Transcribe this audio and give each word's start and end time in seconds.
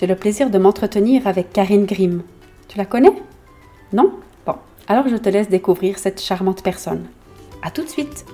j'ai 0.00 0.06
le 0.06 0.16
plaisir 0.16 0.48
de 0.48 0.56
m'entretenir 0.56 1.26
avec 1.26 1.52
Karine 1.52 1.84
Grimm. 1.84 2.22
Tu 2.68 2.78
la 2.78 2.86
connais? 2.86 3.12
Non? 3.92 4.14
Bon, 4.46 4.54
alors 4.88 5.06
je 5.08 5.16
te 5.16 5.28
laisse 5.28 5.50
découvrir 5.50 5.98
cette 5.98 6.22
charmante 6.22 6.62
personne. 6.62 7.06
À 7.60 7.70
tout 7.70 7.82
de 7.82 7.88
suite! 7.88 8.24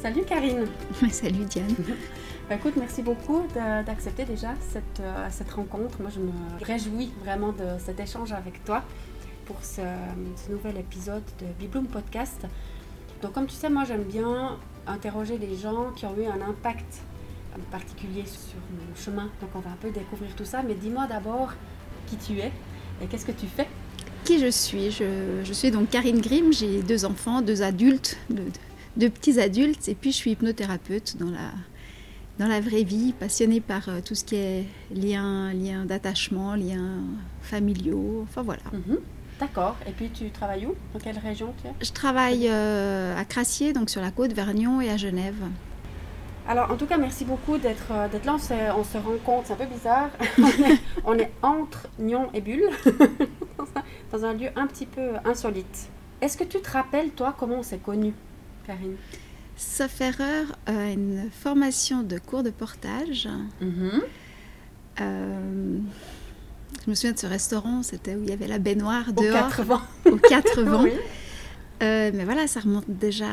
Salut 0.00 0.22
Karine. 0.22 0.66
Salut 1.10 1.44
Diane 1.46 1.74
Bah, 2.48 2.54
écoute, 2.54 2.76
merci 2.78 3.02
beaucoup 3.02 3.42
d'accepter 3.54 4.24
déjà 4.24 4.54
cette, 4.72 5.00
euh, 5.00 5.26
cette, 5.30 5.50
rencontre. 5.50 6.00
Moi, 6.00 6.10
je 6.10 6.18
me 6.18 6.32
réjouis 6.64 7.10
vraiment 7.22 7.52
de 7.52 7.78
cet 7.78 8.00
échange 8.00 8.32
avec 8.32 8.64
toi 8.64 8.82
pour 9.44 9.62
ce, 9.62 9.82
nouvel 10.50 10.78
épisode 10.78 11.24
de 11.40 11.46
Bibloom 11.60 11.86
Podcast. 11.88 12.46
Donc, 13.20 13.32
comme 13.32 13.46
tu 13.46 13.54
sais, 13.54 13.68
moi, 13.68 13.84
j'aime 13.84 14.04
bien 14.04 14.56
interroger 14.86 15.36
les 15.36 15.58
gens 15.58 15.90
qui 15.94 16.06
ont 16.06 16.16
eu 16.16 16.24
un 16.24 16.40
impact 16.40 17.02
particulier 17.70 18.24
sur 18.24 18.56
mon 18.72 18.96
chemin. 18.96 19.28
Donc, 19.42 19.50
on 19.54 19.60
va 19.60 19.68
un 19.68 19.78
peu 19.78 19.90
découvrir 19.90 20.34
tout 20.34 20.46
ça. 20.46 20.62
Mais 20.66 20.74
dis-moi 20.74 21.06
d'abord 21.06 21.52
qui 22.06 22.16
tu 22.16 22.38
es 22.38 22.50
et 23.02 23.06
qu'est-ce 23.10 23.26
que 23.26 23.32
tu 23.32 23.46
fais? 23.46 23.68
Qui 24.24 24.38
je 24.38 24.50
suis? 24.50 24.90
Je, 24.90 25.52
suis 25.52 25.70
donc 25.70 25.90
Karine 25.90 26.22
Grimm. 26.22 26.50
J'ai 26.54 26.80
deux 26.82 27.04
enfants, 27.04 27.42
deux 27.42 27.60
adultes, 27.60 28.16
deux 28.96 29.10
petits 29.10 29.38
adultes. 29.38 29.86
Et 29.90 29.94
puis, 29.94 30.12
je 30.12 30.16
suis 30.16 30.30
hypnothérapeute 30.30 31.18
dans 31.18 31.30
la 31.30 31.50
dans 32.38 32.46
la 32.46 32.60
vraie 32.60 32.84
vie, 32.84 33.12
passionnée 33.12 33.60
par 33.60 33.88
euh, 33.88 34.00
tout 34.04 34.14
ce 34.14 34.24
qui 34.24 34.36
est 34.36 34.64
liens 34.94 35.52
lien 35.52 35.84
d'attachement, 35.84 36.54
liens 36.54 37.02
familiaux, 37.42 38.20
enfin 38.22 38.42
voilà. 38.42 38.62
Mhm. 38.72 38.98
D'accord. 39.40 39.76
Et 39.86 39.92
puis 39.92 40.10
tu 40.10 40.30
travailles 40.30 40.66
où? 40.66 40.74
Dans 40.92 41.00
quelle 41.00 41.18
région 41.18 41.54
tu 41.62 41.68
es? 41.68 41.72
Je 41.80 41.92
travaille 41.92 42.48
euh, 42.48 43.16
à 43.16 43.24
Crassier, 43.24 43.72
donc 43.72 43.90
sur 43.90 44.00
la 44.00 44.10
côte, 44.10 44.32
Vernion 44.32 44.80
et 44.80 44.90
à 44.90 44.96
Genève. 44.96 45.42
Alors, 46.48 46.70
en 46.70 46.76
tout 46.76 46.86
cas, 46.86 46.96
merci 46.96 47.26
beaucoup 47.26 47.58
d'être 47.58 47.92
euh, 47.92 48.08
là. 48.24 48.34
On 48.34 48.38
se, 48.38 48.54
on 48.74 48.82
se 48.82 48.96
rencontre, 48.96 49.48
c'est 49.48 49.52
un 49.52 49.56
peu 49.56 49.66
bizarre. 49.66 50.08
on, 51.04 51.18
est, 51.18 51.30
entre 51.42 51.88
Nyon 51.98 52.30
et 52.32 52.40
Bulle, 52.40 52.70
dans 54.12 54.24
un 54.24 54.32
lieu 54.32 54.48
un 54.56 54.66
petit 54.66 54.86
peu 54.86 55.10
insolite. 55.26 55.90
Est-ce 56.20 56.38
que 56.38 56.44
tu 56.44 56.60
te 56.60 56.70
rappelles, 56.70 57.10
toi, 57.10 57.36
comment 57.38 57.56
on 57.56 57.62
s'est 57.62 57.78
connus, 57.78 58.14
Karine? 58.66 58.96
Sauf 59.58 60.00
erreur, 60.00 60.46
euh, 60.68 60.92
une 60.92 61.30
formation 61.32 62.04
de 62.04 62.18
cours 62.18 62.44
de 62.44 62.50
portage. 62.50 63.28
Mhm. 63.60 64.02
Euh, 65.00 65.78
je 66.84 66.90
me 66.90 66.94
souviens 66.94 67.12
de 67.12 67.18
ce 67.18 67.26
restaurant, 67.26 67.82
c'était 67.82 68.14
où 68.14 68.22
il 68.22 68.30
y 68.30 68.32
avait 68.32 68.46
la 68.46 68.58
baignoire 68.60 69.12
dehors. 69.12 69.30
Aux 69.30 69.32
quatre 69.48 69.62
vents. 69.64 69.80
Aux 70.06 70.16
quatre 70.16 70.62
vents. 70.62 70.84
Euh, 71.82 72.10
mais 72.14 72.24
voilà, 72.24 72.46
ça 72.46 72.60
remonte 72.60 72.84
déjà 72.88 73.26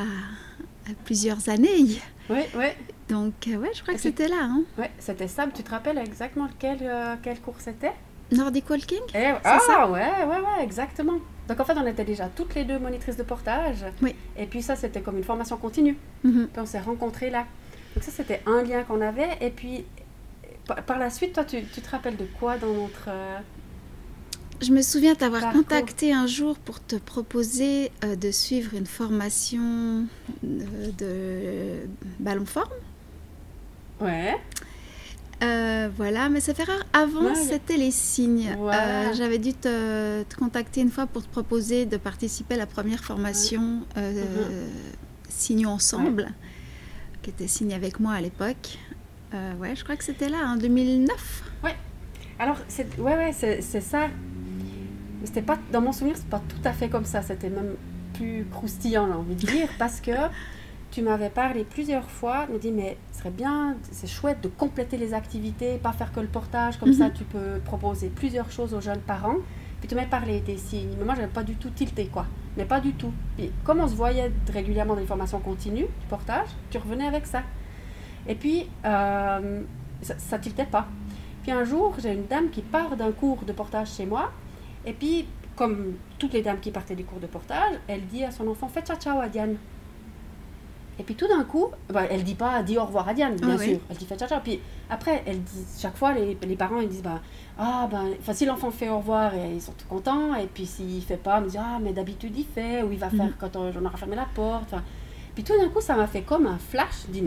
à 0.90 0.94
plusieurs 1.06 1.48
années. 1.48 2.02
Oui, 2.30 2.42
oui. 2.56 2.66
Donc, 3.08 3.34
ouais, 3.48 3.70
je 3.76 3.84
crois 3.84 3.94
que 3.94 4.00
c'était 4.00 4.28
là. 4.28 4.42
Hein. 4.42 4.64
Oui, 4.80 4.86
c'était 4.98 5.28
ça. 5.28 5.46
Tu 5.54 5.62
te 5.62 5.70
rappelles 5.70 6.00
exactement 6.00 6.48
quel, 6.58 6.80
quel 7.22 7.40
cours 7.40 7.56
c'était? 7.60 7.94
Nordic 8.32 8.68
Walking? 8.68 9.02
Eh, 9.14 9.34
Ah, 9.44 9.60
ça? 9.60 9.88
ouais, 9.92 10.02
ouais, 10.26 10.40
ouais, 10.40 10.64
exactement. 10.64 11.20
Donc 11.48 11.60
en 11.60 11.66
fait, 11.66 11.78
on 11.78 11.86
était 11.86 12.06
déjà 12.06 12.28
toutes 12.28 12.56
les 12.56 12.64
deux 12.64 12.80
monitrices 12.80 13.18
de 13.18 13.24
portage. 13.24 13.86
Oui. 14.02 14.16
Et 14.38 14.46
puis 14.46 14.62
ça, 14.62 14.76
c'était 14.76 15.02
comme 15.02 15.18
une 15.18 15.24
formation 15.24 15.58
continue. 15.58 15.98
Mhm. 16.24 16.48
Puis 16.52 16.62
on 16.62 16.66
s'est 16.66 16.80
rencontrés 16.80 17.30
là. 17.30 17.46
Donc 17.96 18.04
ça, 18.04 18.12
c'était 18.12 18.42
un 18.46 18.64
lien 18.64 18.84
qu'on 18.84 19.02
avait. 19.02 19.38
Et 19.42 19.50
puis 19.50 19.86
par, 20.66 21.00
la 21.00 21.10
suite, 21.10 21.34
toi, 21.34 21.44
tu, 21.44 21.64
tu, 21.66 21.82
te 21.82 21.90
rappelles 21.90 22.18
de 22.18 22.26
quoi 22.40 22.58
dans 22.58 22.74
notre... 22.74 23.06
Euh, 23.10 23.40
Je 24.62 24.72
me 24.72 24.82
souviens 24.82 25.16
t'avoir 25.16 25.52
contacté 25.52 26.12
un 26.12 26.28
jour 26.28 26.58
pour 26.58 26.84
te 26.84 26.96
proposer 26.96 27.92
euh, 28.04 28.16
de 28.16 28.32
suivre 28.32 28.74
une 28.74 28.88
formation 28.88 30.08
de, 30.42 30.92
de 30.98 31.88
ballon 32.20 32.46
forme. 32.46 32.70
Ouais. 34.02 34.36
Euh, 35.44 35.90
voilà, 35.96 36.30
mais 36.30 36.40
ça 36.40 36.54
fait 36.54 36.64
rare. 36.64 36.84
Avant, 36.94 37.36
c'était 37.36 37.78
les 37.78 37.92
signes. 37.92 38.56
Euh, 38.58 39.14
j'avais 39.14 39.38
dû 39.38 39.54
te, 39.54 40.24
contacter 40.36 40.82
une 40.82 40.92
fois 40.92 41.08
pour 41.08 41.24
te 41.24 41.30
proposer 41.30 41.86
de 41.86 41.98
participer 41.98 42.56
à 42.56 42.58
la 42.58 42.66
première 42.66 43.04
formation 43.04 43.82
euh, 43.98 44.12
mhm. 44.12 44.70
Signons 45.28 45.72
ensemble, 45.72 46.32
qui 47.22 47.30
était 47.32 47.48
signe 47.48 47.74
avec 47.74 48.00
moi 48.00 48.14
à 48.14 48.22
l'époque. 48.22 48.78
ouais, 49.60 49.76
je 49.76 49.84
crois 49.84 49.98
que 49.98 50.04
c'était 50.04 50.30
là, 50.30 50.48
en 50.48 50.56
2009. 50.56 51.44
Ouais. 51.64 51.76
Alors, 52.40 52.58
c'est, 52.68 52.98
ouais, 53.00 53.16
ouais, 53.16 53.34
c'est, 53.34 53.62
ça. 53.82 54.08
C'était 55.24 55.42
pas, 55.42 55.58
dans 55.72 55.82
mon 55.82 55.92
souvenir, 55.92 56.16
c'est 56.16 56.30
pas 56.30 56.42
tout 56.48 56.62
à 56.64 56.72
fait 56.72 56.88
comme 56.88 57.06
ça. 57.06 57.22
C'était 57.22 57.50
même 57.50 57.76
plus 58.14 58.46
croustillant, 58.50 59.08
j'ai 59.08 59.14
envie 59.14 59.36
de 59.36 59.46
dire, 59.46 59.70
parce 59.78 60.00
que 60.00 60.12
tu 60.92 61.02
m'avais 61.02 61.30
parlé 61.30 61.66
plusieurs 61.66 62.10
fois, 62.10 62.48
me 62.48 62.58
dit 62.58 62.72
mais 62.72 62.98
serait 63.26 63.36
bien, 63.36 63.76
c'est 63.92 64.08
chouette 64.08 64.42
de 64.42 64.48
compléter 64.48 64.98
les 64.98 65.14
activités, 65.14 65.78
pas 65.78 65.92
faire 65.94 66.12
que 66.12 66.20
le 66.20 66.28
portage, 66.28 66.78
comme 66.78 66.94
ça 66.94 67.06
mhm. 67.06 67.14
tu 67.14 67.24
peux 67.24 67.60
proposer 67.64 68.10
plusieurs 68.10 68.52
choses 68.52 68.74
aux 68.74 68.82
jeunes 68.82 69.00
parents. 69.00 69.38
Puis 69.80 69.90
tu 69.90 69.96
m'as 69.96 70.06
parlé 70.06 70.40
des 70.42 70.58
signes, 70.58 70.96
mais 70.98 71.06
moi 71.06 71.16
j'avais 71.16 71.28
pas 71.28 71.44
du 71.44 71.56
tout 71.56 71.70
tilté 71.70 72.08
quoi, 72.08 72.26
mais 72.56 72.66
pas 72.66 72.80
du 72.80 72.94
tout. 72.94 73.12
Puis 73.36 73.52
comme 73.64 73.80
on 73.80 73.88
se 73.88 73.96
voyait 73.96 74.32
régulièrement 74.52 74.94
dans 74.94 75.00
les 75.00 75.08
formations 75.08 75.40
continues 75.40 75.88
du 75.88 76.08
portage, 76.08 76.48
tu 76.70 76.78
revenais 76.78 77.06
avec 77.06 77.26
ça. 77.26 77.42
Et 78.28 78.36
puis 78.36 78.68
euh, 78.86 79.62
ça, 80.02 80.18
ça 80.18 80.40
tiltait 80.40 80.66
pas. 80.66 80.88
Puis 81.44 81.52
un 81.52 81.64
jour, 81.64 81.96
j'ai 82.02 82.14
une 82.14 82.26
dame 82.26 82.50
qui 82.50 82.62
part 82.62 82.96
d'un 82.96 83.12
cours 83.12 83.44
de 83.44 83.54
portage 83.54 83.92
chez 83.92 84.06
moi, 84.06 84.32
et 84.86 84.94
puis 84.94 85.26
comme 85.56 85.94
toutes 86.20 86.34
les 86.34 86.42
dames 86.42 86.60
qui 86.60 86.72
partaient 86.72 86.96
du 86.96 87.06
cours 87.06 87.20
de 87.20 87.28
portage, 87.28 87.76
elle 87.88 88.06
dit 88.06 88.24
à 88.24 88.32
son 88.32 88.48
enfant 88.48 88.68
Fais 88.68 88.82
ciao 88.82 88.98
ciao 88.98 89.20
à 89.20 89.30
Diane. 89.30 89.58
Et 90.98 91.04
puis 91.04 91.16
tout 91.16 91.28
d'un 91.28 91.44
coup, 91.44 91.68
bah, 91.90 92.04
elle 92.10 92.24
dit 92.24 92.36
pas, 92.36 92.64
dit 92.64 92.78
au 92.78 92.86
revoir 92.86 93.10
à 93.10 93.14
Diane, 93.14 93.36
bien 93.36 93.58
ah 93.60 93.64
sûr. 93.64 93.80
Elle 93.90 93.98
dit 93.98 94.06
fait 94.06 94.18
ciao 94.18 94.30
ciao. 94.30 94.40
Puis 94.42 94.60
après, 94.90 95.24
elle 95.26 95.42
dit, 95.42 95.66
chaque 95.78 95.98
fois, 95.98 96.14
les, 96.14 96.38
les 96.42 96.56
parents, 96.56 96.80
ils 96.80 96.88
disent, 96.88 97.04
bah, 97.04 97.22
ah, 97.58 97.88
ben, 97.92 98.34
si 98.34 98.46
l'enfant 98.46 98.72
fait 98.72 98.90
au 98.90 98.98
revoir, 98.98 99.34
et 99.34 99.56
ils 99.56 99.62
sont 99.62 99.74
tout 99.74 99.88
contents. 99.88 100.36
Et 100.36 100.48
puis 100.48 100.66
s'il 100.66 101.02
fait 101.02 101.18
pas, 101.18 101.40
ils 101.42 101.48
disent, 101.48 101.60
ah, 101.62 101.80
mais 101.82 101.92
d'habitude, 101.92 102.34
il 102.38 102.46
fait, 102.46 102.82
ou 102.84 102.92
il 102.92 103.00
va 103.00 103.10
faire 103.10 103.26
mhm. 103.26 103.34
quand 103.40 103.56
on, 103.56 103.72
on, 103.76 103.86
aura 103.86 103.98
fermé 103.98 104.16
la 104.16 104.28
porte. 104.34 104.74
Puis 105.34 105.44
tout 105.44 105.54
d'un 105.60 105.68
coup, 105.68 105.82
ça 105.82 105.96
m'a 105.96 106.08
fait 106.08 106.22
comme 106.22 106.48
un 106.48 106.58
flash. 106.58 107.06
Mais 107.14 107.24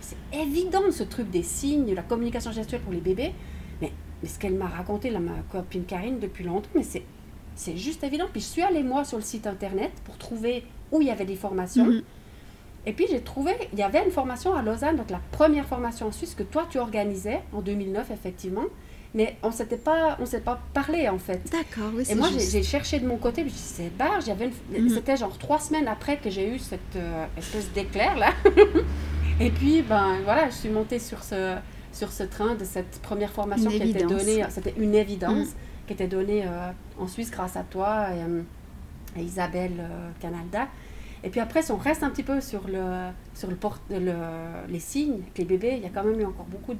c'est 0.00 0.16
évident 0.32 0.82
ce 0.90 1.04
truc 1.04 1.30
des 1.30 1.44
signes, 1.44 1.94
la 1.94 2.02
communication 2.02 2.50
gestuelle 2.50 2.80
pour 2.80 2.92
les 2.92 3.00
bébés. 3.00 3.32
Mais, 3.80 3.92
mais 4.22 4.28
ce 4.28 4.40
qu'elle 4.40 4.54
m'a 4.54 4.66
raconté, 4.66 5.10
là, 5.10 5.20
ma 5.20 5.38
copine 5.52 5.84
Karine, 5.84 6.18
depuis 6.18 6.42
longtemps, 6.42 6.70
mais 6.74 6.82
c'est, 6.82 7.04
c'est 7.54 7.76
juste 7.76 8.02
évident. 8.02 8.26
Puis 8.32 8.40
je 8.40 8.46
suis 8.46 8.62
allée, 8.62 8.82
moi, 8.82 9.04
sur 9.04 9.18
le 9.18 9.24
site 9.24 9.46
internet 9.46 9.92
pour 10.04 10.18
trouver 10.18 10.64
où 10.90 11.00
il 11.00 11.06
y 11.06 11.10
avait 11.10 11.24
des 11.24 11.36
formations. 11.36 11.86
Mhm. 11.86 12.02
Et 12.86 12.92
puis 12.92 13.06
j'ai 13.10 13.20
trouvé, 13.20 13.52
il 13.72 13.78
y 13.78 13.82
avait 13.82 14.04
une 14.04 14.10
formation 14.10 14.54
à 14.54 14.62
Lausanne, 14.62 14.96
donc 14.96 15.10
la 15.10 15.20
première 15.32 15.64
formation 15.64 16.08
en 16.08 16.12
Suisse 16.12 16.34
que 16.34 16.42
toi 16.42 16.66
tu 16.68 16.78
organisais 16.78 17.40
en 17.52 17.62
2009 17.62 18.10
effectivement, 18.10 18.64
mais 19.14 19.36
on 19.42 19.50
s'était 19.50 19.78
pas, 19.78 20.18
on 20.20 20.26
s'est 20.26 20.40
pas 20.40 20.60
parlé 20.74 21.08
en 21.08 21.18
fait. 21.18 21.40
D'accord, 21.50 21.90
oui. 21.94 22.04
Et 22.10 22.14
moi 22.14 22.28
j'ai 22.36 22.62
cherché 22.62 22.98
de 22.98 23.06
mon 23.06 23.16
côté, 23.16 23.40
je 23.40 23.46
me 23.46 23.50
suis 23.50 23.58
dit 23.58 23.64
c'est 23.64 23.96
barre, 23.96 24.20
j'avais, 24.20 24.50
mhm. 24.70 24.90
c'était 24.90 25.16
genre 25.16 25.36
trois 25.38 25.60
semaines 25.60 25.88
après 25.88 26.18
que 26.18 26.28
j'ai 26.28 26.48
eu 26.48 26.58
cette 26.58 26.80
euh, 26.96 27.26
espèce 27.38 27.72
d'éclair 27.72 28.16
là. 28.16 28.32
Et 29.40 29.50
puis 29.50 29.82
ben 29.82 30.18
voilà, 30.22 30.50
je 30.50 30.54
suis 30.54 30.68
montée 30.68 30.98
sur 30.98 31.22
ce 31.24 31.56
sur 31.92 32.10
ce 32.10 32.24
train 32.24 32.54
de 32.54 32.64
cette 32.64 33.00
première 33.02 33.30
formation 33.30 33.70
qui 33.70 33.76
était 33.76 34.04
donnée, 34.04 34.44
c'était 34.50 34.74
une 34.76 34.94
évidence 34.94 35.48
mhm. 35.48 35.54
qui 35.86 35.92
était 35.94 36.08
donnée 36.08 36.44
euh, 36.44 36.70
en 36.98 37.08
Suisse 37.08 37.30
grâce 37.30 37.56
à 37.56 37.62
toi 37.62 38.08
et 38.10 38.20
euh, 38.20 38.42
à 39.16 39.20
Isabelle 39.20 39.80
Canalda. 40.20 40.68
Et 41.24 41.30
puis 41.30 41.40
après, 41.40 41.62
si 41.62 41.72
on 41.72 41.78
reste 41.78 42.02
un 42.02 42.10
petit 42.10 42.22
peu 42.22 42.42
sur, 42.42 42.68
le, 42.68 43.08
sur 43.34 43.48
le, 43.48 43.56
le 43.90 44.14
les 44.68 44.78
signes, 44.78 45.22
les 45.38 45.44
bébés, 45.46 45.74
il 45.78 45.82
y 45.82 45.86
a 45.86 45.88
quand 45.88 46.04
même 46.04 46.20
eu 46.20 46.26
encore 46.26 46.44
beaucoup 46.44 46.74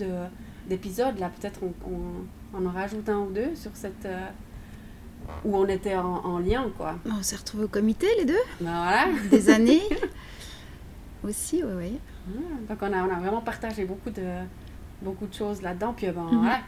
d'épisodes. 0.69 1.19
Là, 1.19 1.31
peut-être 1.41 1.61
on, 1.63 1.73
on, 2.55 2.67
en 2.67 2.71
rajoute 2.71 3.09
un 3.09 3.21
ou 3.21 3.31
deux 3.31 3.55
sur 3.55 3.71
cette. 3.75 4.05
Euh, 4.05 4.27
où 5.47 5.57
on 5.57 5.67
était 5.67 5.97
en, 5.97 6.39
lien, 6.39 6.67
quoi. 6.77 6.97
On 7.07 7.23
s'est 7.23 7.37
retrouvés 7.37 7.65
au 7.65 7.69
comité, 7.69 8.07
les 8.19 8.27
deux. 8.27 8.35
Ben 8.61 8.71
voilà. 8.71 9.07
Des 9.31 9.49
années. 9.49 9.81
Aussi, 11.27 11.65
oui, 11.65 11.73
oui. 11.79 11.99
Ah, 12.29 12.75
donc 12.75 12.79
on 12.83 12.93
a, 12.93 13.03
on 13.03 13.11
a 13.11 13.19
vraiment 13.19 13.41
partagé 13.41 13.87
beaucoup 13.87 14.11
de, 14.11 14.29
beaucoup 15.01 15.27
de 15.27 15.33
choses 15.33 15.63
là-dedans. 15.63 15.95
Puis 15.97 16.09
ben, 16.09 16.21
mhm. 16.21 16.41
voilà, 16.41 16.61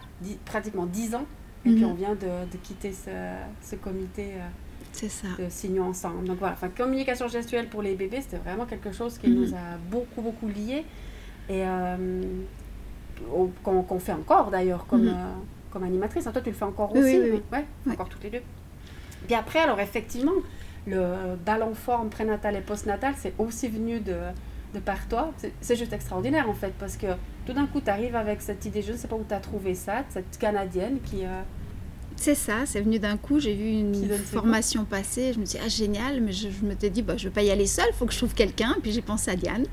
pratiquement 0.46 0.86
dix 0.86 1.14
ans 1.14 1.26
Et 1.66 1.72
puis 1.72 1.84
mhm. 1.84 1.90
on 1.90 1.94
vient 1.94 2.14
de, 2.14 2.50
de 2.50 2.56
quitter 2.62 2.94
ce, 2.94 3.10
ce 3.60 3.76
comité 3.76 4.32
c'est 4.96 5.08
ça. 5.08 5.28
de 5.38 5.48
signaux 5.48 5.84
ensemble. 5.84 6.26
Donc 6.26 6.38
voilà, 6.38 6.54
enfin, 6.54 6.68
communication 6.68 7.28
gestuelle 7.28 7.68
pour 7.68 7.82
les 7.82 7.94
bébés, 7.94 8.20
c'était 8.20 8.38
vraiment 8.38 8.66
quelque 8.66 8.92
chose 8.92 9.18
qui 9.18 9.30
nous 9.30 9.54
a 9.54 9.76
beaucoup, 9.90 10.22
beaucoup 10.22 10.48
liés. 10.48 10.84
Et 11.48 11.62
qu'on 13.62 13.98
fait 13.98 14.12
encore 14.12 14.50
d'ailleurs 14.50 14.86
comme, 14.86 15.10
comme 15.70 15.84
animatrice. 15.84 16.24
Toi, 16.24 16.32
tu 16.42 16.50
le 16.50 16.56
fais 16.56 16.64
encore 16.64 16.92
aussi 16.92 17.18
Oui, 17.18 17.30
oui, 17.34 17.42
Ouais, 17.52 17.92
encore 17.92 18.08
toutes 18.08 18.24
les 18.24 18.30
deux. 18.30 18.42
Puis 19.26 19.34
après, 19.34 19.60
alors 19.60 19.80
effectivement, 19.80 20.32
le 20.86 21.36
ballon 21.44 21.74
forme 21.74 22.08
prénatal 22.10 22.56
et 22.56 22.60
postnatal, 22.60 23.14
c'est 23.16 23.34
aussi 23.38 23.68
venu 23.68 24.00
de, 24.00 24.16
de 24.74 24.80
par 24.80 25.06
toi. 25.08 25.32
C'est 25.60 25.76
juste 25.76 25.92
extraordinaire 25.92 26.48
en 26.48 26.54
fait, 26.54 26.72
parce 26.78 26.96
que 26.96 27.06
tout 27.46 27.52
d'un 27.52 27.66
coup, 27.66 27.80
tu 27.80 27.90
arrives 27.90 28.16
avec 28.16 28.42
cette 28.42 28.64
idée, 28.66 28.82
je 28.82 28.92
ne 28.92 28.96
sais 28.96 29.08
pas 29.08 29.16
où 29.16 29.24
tu 29.26 29.34
as 29.34 29.40
trouvé 29.40 29.74
ça, 29.74 30.04
cette 30.10 30.38
Canadienne 30.38 30.98
qui... 31.04 31.24
Euh, 31.24 31.42
c'est 32.16 32.34
ça, 32.34 32.64
c'est 32.64 32.80
venu 32.80 32.98
d'un 32.98 33.16
coup. 33.16 33.38
J'ai 33.38 33.54
vu 33.54 33.68
une 33.70 34.18
formation 34.18 34.84
passer. 34.84 35.32
Je 35.32 35.38
me 35.38 35.44
suis 35.44 35.58
dit, 35.58 35.64
ah 35.64 35.68
génial, 35.68 36.20
mais 36.20 36.32
je, 36.32 36.48
me 36.62 36.74
suis 36.78 36.90
dit, 36.90 37.02
bah, 37.02 37.16
je 37.16 37.24
ne 37.24 37.28
vais 37.28 37.34
pas 37.34 37.42
y 37.42 37.50
aller 37.50 37.66
seule, 37.66 37.86
il 37.90 37.96
faut 37.96 38.06
que 38.06 38.12
je 38.12 38.18
trouve 38.18 38.34
quelqu'un. 38.34 38.76
Puis 38.82 38.92
j'ai 38.92 39.02
pensé 39.02 39.30
à 39.30 39.36
Diane. 39.36 39.64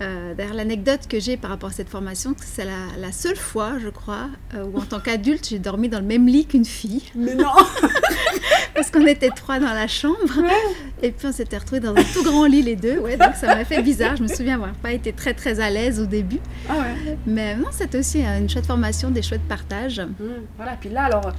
Euh, 0.00 0.34
D'ailleurs, 0.34 0.54
l'anecdote 0.54 1.06
que 1.08 1.20
j'ai 1.20 1.36
par 1.36 1.50
rapport 1.50 1.68
à 1.68 1.72
cette 1.72 1.88
formation, 1.88 2.34
c'est 2.38 2.64
la, 2.64 3.12
seule 3.12 3.36
fois, 3.36 3.78
je 3.78 3.88
crois, 3.88 4.28
euh, 4.54 4.64
où 4.64 4.78
en 4.78 4.84
tant 4.84 5.00
qu'adulte, 5.00 5.48
j'ai 5.48 5.58
dormi 5.58 5.88
dans 5.88 6.00
le 6.00 6.06
même 6.06 6.26
lit 6.26 6.46
qu'une 6.46 6.64
fille. 6.64 7.02
Mais 7.14 7.34
non 7.34 7.52
Parce 8.74 8.90
qu'on 8.90 9.06
était 9.06 9.30
trois 9.30 9.60
dans 9.60 9.72
la 9.72 9.86
chambre. 9.86 10.16
Et 11.02 11.10
puis 11.10 11.26
on 11.26 11.32
s'était 11.32 11.58
retrouvés 11.58 11.80
dans 11.80 11.94
un 11.94 12.04
tout 12.14 12.22
grand 12.22 12.46
lit 12.46 12.62
les 12.62 12.76
deux. 12.76 12.98
Ouais, 13.00 13.16
donc 13.16 13.34
ça 13.34 13.48
m'a 13.48 13.64
fait 13.64 13.82
bizarre. 13.82 14.16
Je 14.16 14.22
me 14.22 14.28
souviens 14.28 14.54
avoir 14.54 14.72
pas 14.74 14.92
été 14.92 15.12
très 15.12 15.34
très 15.34 15.60
à 15.60 15.68
l'aise 15.68 16.00
au 16.00 16.06
début. 16.06 16.38
Ah 16.68 16.74
ouais. 16.74 17.18
Mais 17.26 17.56
non, 17.56 17.68
c'était 17.72 17.98
aussi 17.98 18.22
une 18.22 18.48
chouette 18.48 18.66
formation, 18.66 19.10
des 19.10 19.22
chouettes 19.22 19.48
partages. 19.48 20.00
Mmh, 20.00 20.24
voilà, 20.56 20.76
puis 20.80 20.90
là, 20.90 21.04
alors 21.04 21.32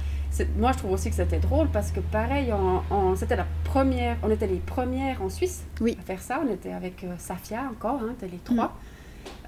moi, 0.56 0.72
je 0.72 0.78
trouve 0.78 0.92
aussi 0.92 1.10
que 1.10 1.16
c'était 1.16 1.38
drôle 1.38 1.68
parce 1.68 1.90
que, 1.90 2.00
pareil, 2.00 2.52
c'était 3.16 3.36
la 3.36 3.46
première, 3.62 4.16
on 4.22 4.30
était 4.30 4.46
les 4.46 4.58
premières 4.58 5.22
en 5.22 5.30
Suisse 5.30 5.64
oui. 5.80 5.96
à 6.00 6.02
faire 6.02 6.20
ça. 6.20 6.40
On 6.44 6.52
était 6.52 6.72
avec 6.72 7.04
euh, 7.04 7.14
Safia 7.18 7.62
encore, 7.70 8.00
hein, 8.02 8.14
les 8.22 8.38
trois. 8.44 8.66
Mm. 8.66 8.70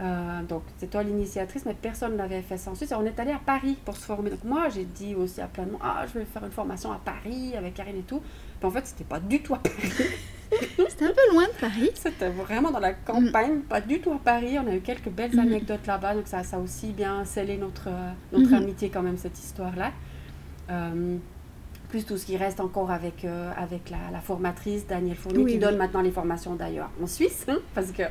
Euh, 0.00 0.42
donc, 0.42 0.62
c'est 0.78 0.90
toi 0.90 1.02
l'initiatrice, 1.02 1.64
mais 1.64 1.74
personne 1.74 2.16
n'avait 2.16 2.42
fait 2.42 2.58
ça 2.58 2.70
en 2.70 2.74
Suisse. 2.74 2.92
on 2.96 3.04
est 3.06 3.18
allé 3.18 3.32
à 3.32 3.40
Paris 3.44 3.78
pour 3.84 3.96
se 3.96 4.04
former. 4.04 4.30
Donc, 4.30 4.44
moi, 4.44 4.68
j'ai 4.68 4.84
dit 4.84 5.14
aussi 5.14 5.40
à 5.40 5.46
plein 5.46 5.64
de 5.64 5.70
monde 5.70 5.80
Ah, 5.82 6.04
je 6.12 6.18
vais 6.18 6.24
faire 6.26 6.44
une 6.44 6.50
formation 6.50 6.92
à 6.92 7.00
Paris 7.02 7.54
avec 7.56 7.74
Karine 7.74 7.98
et 7.98 8.02
tout. 8.02 8.20
Puis, 8.60 8.68
en 8.68 8.70
fait, 8.70 8.86
c'était 8.86 9.04
pas 9.04 9.20
du 9.20 9.40
tout 9.40 9.54
à 9.54 9.58
Paris. 9.58 9.92
c'était 10.88 11.06
un 11.06 11.12
peu 11.12 11.32
loin 11.32 11.44
de 11.44 11.60
Paris. 11.60 11.90
C'était 11.94 12.28
vraiment 12.28 12.70
dans 12.70 12.78
la 12.78 12.92
campagne, 12.92 13.60
pas 13.60 13.80
du 13.80 14.00
tout 14.00 14.12
à 14.12 14.18
Paris. 14.18 14.58
On 14.58 14.68
a 14.68 14.74
eu 14.74 14.80
quelques 14.80 15.08
belles 15.08 15.34
mm. 15.34 15.40
anecdotes 15.40 15.86
là-bas. 15.86 16.14
Donc, 16.14 16.26
ça, 16.26 16.42
ça 16.42 16.56
a 16.56 16.60
aussi 16.60 16.92
bien 16.92 17.24
scellé 17.24 17.56
notre, 17.56 17.88
notre 18.32 18.50
mm-hmm. 18.50 18.54
amitié, 18.56 18.90
quand 18.90 19.02
même, 19.02 19.16
cette 19.16 19.38
histoire-là. 19.38 19.92
Euh, 20.70 21.16
plus 21.88 22.04
tout 22.04 22.16
ce 22.16 22.26
qui 22.26 22.36
reste 22.36 22.60
encore 22.60 22.90
avec, 22.90 23.24
euh, 23.24 23.50
avec 23.56 23.90
la, 23.90 24.20
formatrice 24.20 24.86
Danielle 24.86 25.16
Fournier, 25.16 25.52
qui 25.52 25.58
donne 25.58 25.76
maintenant 25.76 26.00
les 26.00 26.10
formations 26.10 26.54
d'ailleurs 26.54 26.90
en 27.00 27.06
Suisse, 27.06 27.46
hein, 27.48 27.58
parce 27.74 27.92
que 27.92 28.02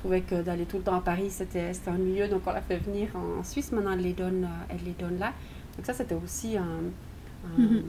trouvais 0.00 0.20
que 0.22 0.42
d'aller 0.42 0.64
tout 0.64 0.78
le 0.78 0.82
temps 0.82 0.96
à 0.96 1.00
Paris, 1.00 1.30
c'était 1.30 1.72
ennuyeux, 1.86 2.28
donc 2.28 2.42
on 2.46 2.52
l'a 2.52 2.60
fait 2.60 2.78
venir 2.78 3.08
en, 3.14 3.42
Suisse, 3.44 3.72
maintenant 3.72 3.92
elle 3.92 4.02
les 4.02 4.12
donne, 4.12 4.44
euh, 4.44 4.72
elle 4.74 4.84
les 4.84 4.92
donne 4.98 5.18
là. 5.18 5.32
Donc 5.76 5.86
ça, 5.86 5.94
c'était 5.94 6.16
aussi 6.16 6.56
un, 6.56 7.58
mhm. 7.58 7.82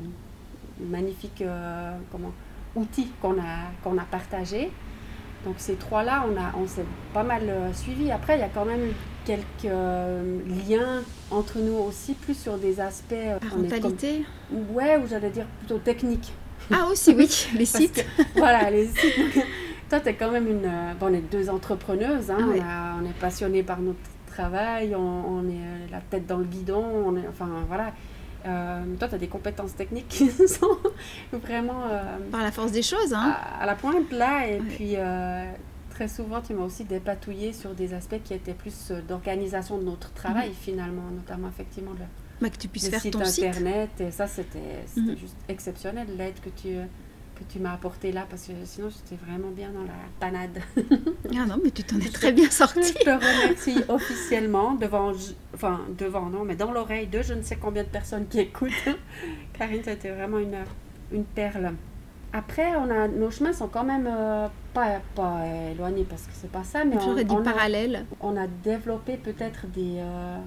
magnifique 0.90 1.44
comment, 2.12 2.32
outil 2.76 3.08
qu'on 3.22 3.34
a, 3.40 3.72
qu'on 3.84 3.98
a 3.98 4.04
partagé. 4.04 4.72
Donc 5.44 5.56
ces 5.58 5.74
trois-là, 5.74 6.26
on, 6.32 6.40
a, 6.40 6.54
on 6.56 6.68
s'est 6.68 6.86
pas 7.14 7.24
mal 7.24 7.52
suivis. 7.74 8.12
Après, 8.12 8.38
il 8.38 8.40
y 8.40 8.44
a 8.44 8.50
quand 8.50 8.66
même 8.66 8.92
quelques 9.26 9.66
euh, 9.66 10.40
liens 10.68 11.04
entre 11.30 11.60
nous 11.60 11.74
aussi, 11.74 12.14
plus 12.14 12.38
sur 12.38 12.58
des 12.58 12.80
aspects... 12.80 13.14
Euh, 13.14 13.40
Parentalité 13.40 14.26
Ouais, 14.52 14.98
ou 14.98 15.08
j'allais 15.08 15.30
dire 15.30 15.46
plutôt 15.60 15.78
technique. 15.78 16.32
Ah 16.72 16.86
aussi, 16.90 17.14
oui, 17.16 17.30
les 17.58 17.66
sites. 17.66 18.06
voilà, 18.36 18.70
les 18.70 18.88
sites. 18.88 19.46
Toi, 19.92 20.00
tu 20.00 20.10
es 20.10 20.16
quand 20.16 20.32
même 20.32 20.48
une... 20.48 20.66
Euh, 20.66 20.94
bon, 21.00 21.12
on 21.12 21.14
est 21.14 21.32
deux 21.32 21.50
entrepreneuses, 21.50 22.32
hein, 22.32 22.38
ah 22.64 22.96
on, 23.00 23.06
est 23.06 23.14
passionnés 23.20 23.62
par 23.62 23.80
notre 23.80 24.00
travail, 24.26 24.96
on, 24.96 25.48
est 25.48 25.92
la 25.92 26.00
tête 26.00 26.26
dans 26.26 26.38
le 26.38 26.46
guidon, 26.46 26.84
on 27.06 27.16
est, 27.16 27.28
enfin 27.28 27.50
voilà. 27.68 27.92
toi, 28.98 29.08
tu 29.08 29.16
as 29.16 29.18
des 29.20 29.28
compétences 29.28 29.76
techniques 29.76 30.08
qui 30.08 30.32
sont 30.48 30.78
vraiment... 31.34 31.84
Par 32.32 32.42
la 32.42 32.52
force 32.52 32.72
des 32.72 32.82
choses, 32.82 33.14
hein. 33.14 33.36
à, 33.60 33.66
la 33.68 33.76
pointe 33.76 34.12
là, 34.12 34.48
et 34.48 34.60
puis 34.60 34.96
très 36.02 36.08
souvent, 36.08 36.42
tu 36.42 36.56
m'as 36.56 36.64
aussi 36.64 36.84
dépatouillé 36.84 37.54
sur 37.54 37.76
des 37.76 37.94
aspects 37.94 38.22
qui 38.24 38.34
étaient 38.34 38.56
plus 38.56 38.90
euh, 38.90 39.02
d'organisation 39.08 39.78
de 39.78 39.84
notre 39.84 40.12
travail, 40.14 40.50
mhm. 40.50 40.56
finalement, 40.56 41.12
notamment 41.12 41.48
effectivement 41.48 41.92
le, 41.92 42.06
Mais 42.42 42.50
que 42.50 42.58
tu 42.58 42.68
puisses 42.68 42.90
faire 42.90 43.00
site 43.00 43.14
ton 43.14 43.22
internet. 43.22 43.90
Et 44.00 44.10
ça, 44.10 44.26
c'était 44.26 44.84
mhm. 44.98 45.16
juste 45.16 45.38
exceptionnel, 45.48 46.08
l'aide 46.18 46.40
que 46.42 46.50
tu, 46.50 46.70
que 47.42 47.52
tu 47.52 47.60
m'as 47.60 47.74
apportée 47.74 48.12
là, 48.12 48.26
parce 48.30 48.48
que 48.48 48.54
sinon, 48.66 48.90
j'étais 48.90 49.22
vraiment 49.24 49.50
bien 49.50 49.70
dans 49.70 49.84
la 49.84 49.94
panade. 50.20 50.62
ah 50.78 51.46
non, 51.46 51.60
mais 51.64 51.72
tu 51.72 51.84
t'en 51.84 52.00
es 52.00 52.10
très 52.10 52.32
bien 52.32 52.50
sortie. 52.50 52.82
je 52.84 53.04
te 53.04 53.10
remercie 53.10 53.84
officiellement 53.88 54.74
devant, 54.74 55.12
enfin, 55.54 55.82
devant, 55.98 56.28
non, 56.28 56.46
mais 56.46 56.56
dans 56.56 56.72
l'oreille 56.72 57.08
de 57.08 57.22
je 57.22 57.34
ne 57.34 57.42
sais 57.42 57.58
combien 57.58 57.84
de 57.84 57.90
personnes 57.90 58.28
qui 58.28 58.40
écoutent. 58.40 58.72
Karine, 59.54 59.82
été 59.88 60.10
vraiment 60.12 60.40
une, 60.40 60.58
une 61.12 61.26
perle. 61.26 61.74
Après, 62.34 62.76
on 62.78 62.90
a, 62.90 63.08
nos 63.08 63.30
chemins 63.30 63.52
sont 63.52 63.68
quand 63.68 63.84
même 63.84 64.08
euh, 64.10 64.48
pas, 64.74 65.02
pas 65.16 65.42
éloignés 65.72 66.06
parce 66.10 66.24
que 66.24 66.32
c'est 66.34 66.52
pas 66.52 66.64
ça, 66.64 66.86
mais 66.86 66.96
on, 66.98 67.12
on, 67.12 67.46
a, 67.46 68.00
on 68.22 68.38
a 68.38 68.48
développé 68.64 69.18
peut-être 69.18 69.68
des, 69.68 69.98
euh, 69.98 70.38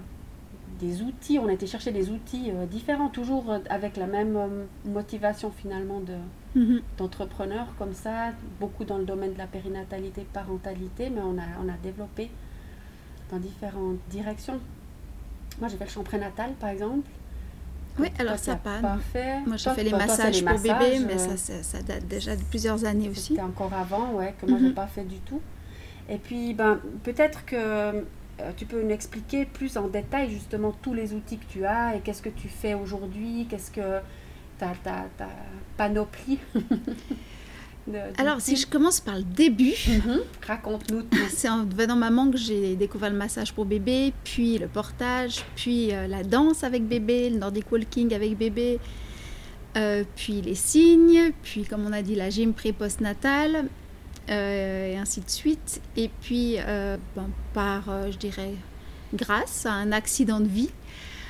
des 0.85 1.03
outils, 1.03 1.39
on 1.39 1.49
a 1.49 1.53
été 1.53 1.67
chercher 1.67 1.93
des 1.93 2.11
outils 2.11 2.51
euh, 2.51 2.67
différents, 2.67 3.09
toujours 3.09 3.45
avec 3.71 3.97
la 3.97 4.07
même 4.07 4.39
motivation 4.85 5.51
finalement 5.51 6.01
de, 6.01 6.17
mhm. 6.61 6.83
d'entrepreneurs 6.99 7.69
comme 7.79 7.95
ça, 7.95 8.33
beaucoup 8.61 8.85
dans 8.85 8.99
le 8.99 9.05
domaine 9.05 9.33
de 9.33 9.39
la 9.39 9.47
périnatalité, 9.47 10.27
parentalité, 10.33 11.11
mais 11.11 11.21
on 11.23 11.39
a, 11.39 11.47
on 11.65 11.69
a 11.69 11.77
développé 11.83 12.31
dans 13.31 13.39
différentes 13.39 13.99
directions. 14.11 14.61
Moi, 15.61 15.69
j'ai 15.69 15.77
fait 15.77 15.85
le 15.85 15.91
champ 15.91 16.03
prénatal 16.03 16.53
par 16.61 16.71
exemple. 16.71 17.09
Oui, 17.99 18.09
alors 18.19 18.39
ça 18.39 18.57
pas. 18.57 18.81
Parfait. 18.81 19.41
Moi, 19.47 19.57
j'ai 19.57 19.71
fait 19.71 19.85
les 19.85 19.93
massages 19.93 20.45
pour 20.45 20.59
bébé, 20.59 20.99
mais 21.07 21.17
ça, 21.17 21.37
ça, 21.37 21.81
date 21.83 22.07
déjà 22.09 22.35
de 22.35 22.43
plusieurs 22.43 22.85
années 22.85 23.09
aussi. 23.09 23.35
C'était 23.35 23.43
encore 23.43 23.73
avant, 23.73 24.15
ouais, 24.15 24.35
que 24.41 24.47
moi, 24.47 24.59
je 24.59 24.65
n'ai 24.65 24.69
mhm. 24.71 24.75
pas 24.75 24.89
fait 24.89 25.05
du 25.05 25.19
tout. 25.19 25.41
Et 26.09 26.17
puis, 26.19 26.55
ben, 26.55 26.81
peut-être 27.05 27.45
que 27.45 28.05
euh, 28.41 28.51
tu 28.57 28.67
peux 28.67 28.83
nous 28.83 28.91
expliquer 28.91 29.47
plus 29.47 29.77
en 29.77 29.89
détail, 29.89 30.31
justement, 30.31 30.73
tous 30.83 30.95
les 30.95 31.13
outils 31.13 31.39
que 31.39 31.47
tu 31.53 31.65
as 31.65 31.97
et 31.97 32.01
qu'est-ce 32.01 32.23
que 32.23 32.31
tu 32.31 32.49
fais 32.49 32.75
aujourd'hui, 32.75 33.47
qu'est-ce 33.49 33.71
que 33.71 34.01
ta, 34.59 34.73
ta, 34.83 35.07
ta 35.17 35.29
panoplie 35.77 36.39
Alors, 38.17 38.41
si 38.41 38.57
je 38.57 38.67
commence 38.67 39.01
par 39.01 39.17
le 39.17 39.25
début, 39.25 39.75
mhm. 39.89 40.21
raconte-nous 40.47 41.03
C'est 41.29 41.49
en 41.49 41.65
devenant 41.65 41.97
maman 41.97 42.31
que 42.31 42.39
j'ai 42.39 42.77
découvert 42.77 43.11
le 43.11 43.17
massage 43.17 43.53
pour 43.53 43.67
bébé, 43.67 44.13
puis 44.25 44.59
le 44.59 44.69
portage, 44.69 45.45
puis 45.55 45.93
euh, 45.93 46.07
la 46.07 46.23
danse 46.23 46.65
avec 46.65 46.87
bébé, 46.87 47.31
le 47.31 47.39
Nordic 47.39 47.71
Walking 47.71 48.15
avec 48.15 48.39
bébé, 48.39 48.81
euh, 49.77 50.05
puis 50.17 50.41
les 50.41 50.55
signes, 50.55 51.33
puis 51.43 51.65
comme 51.65 51.85
on 51.87 51.93
a 51.93 52.01
dit, 52.01 52.15
la 52.15 52.31
gym 52.31 52.55
pré-postnatale, 52.55 53.69
et 54.29 54.97
ainsi 54.97 55.21
de 55.21 55.31
suite. 55.31 55.81
Et 55.97 56.11
puis, 56.21 56.57
ben, 56.57 57.29
par, 57.53 57.85
je 58.11 58.17
dirais, 58.17 58.55
grâce 59.15 59.67
à 59.67 59.73
un 59.73 59.93
accident 59.93 60.41
de 60.41 60.49
vie, 60.49 60.71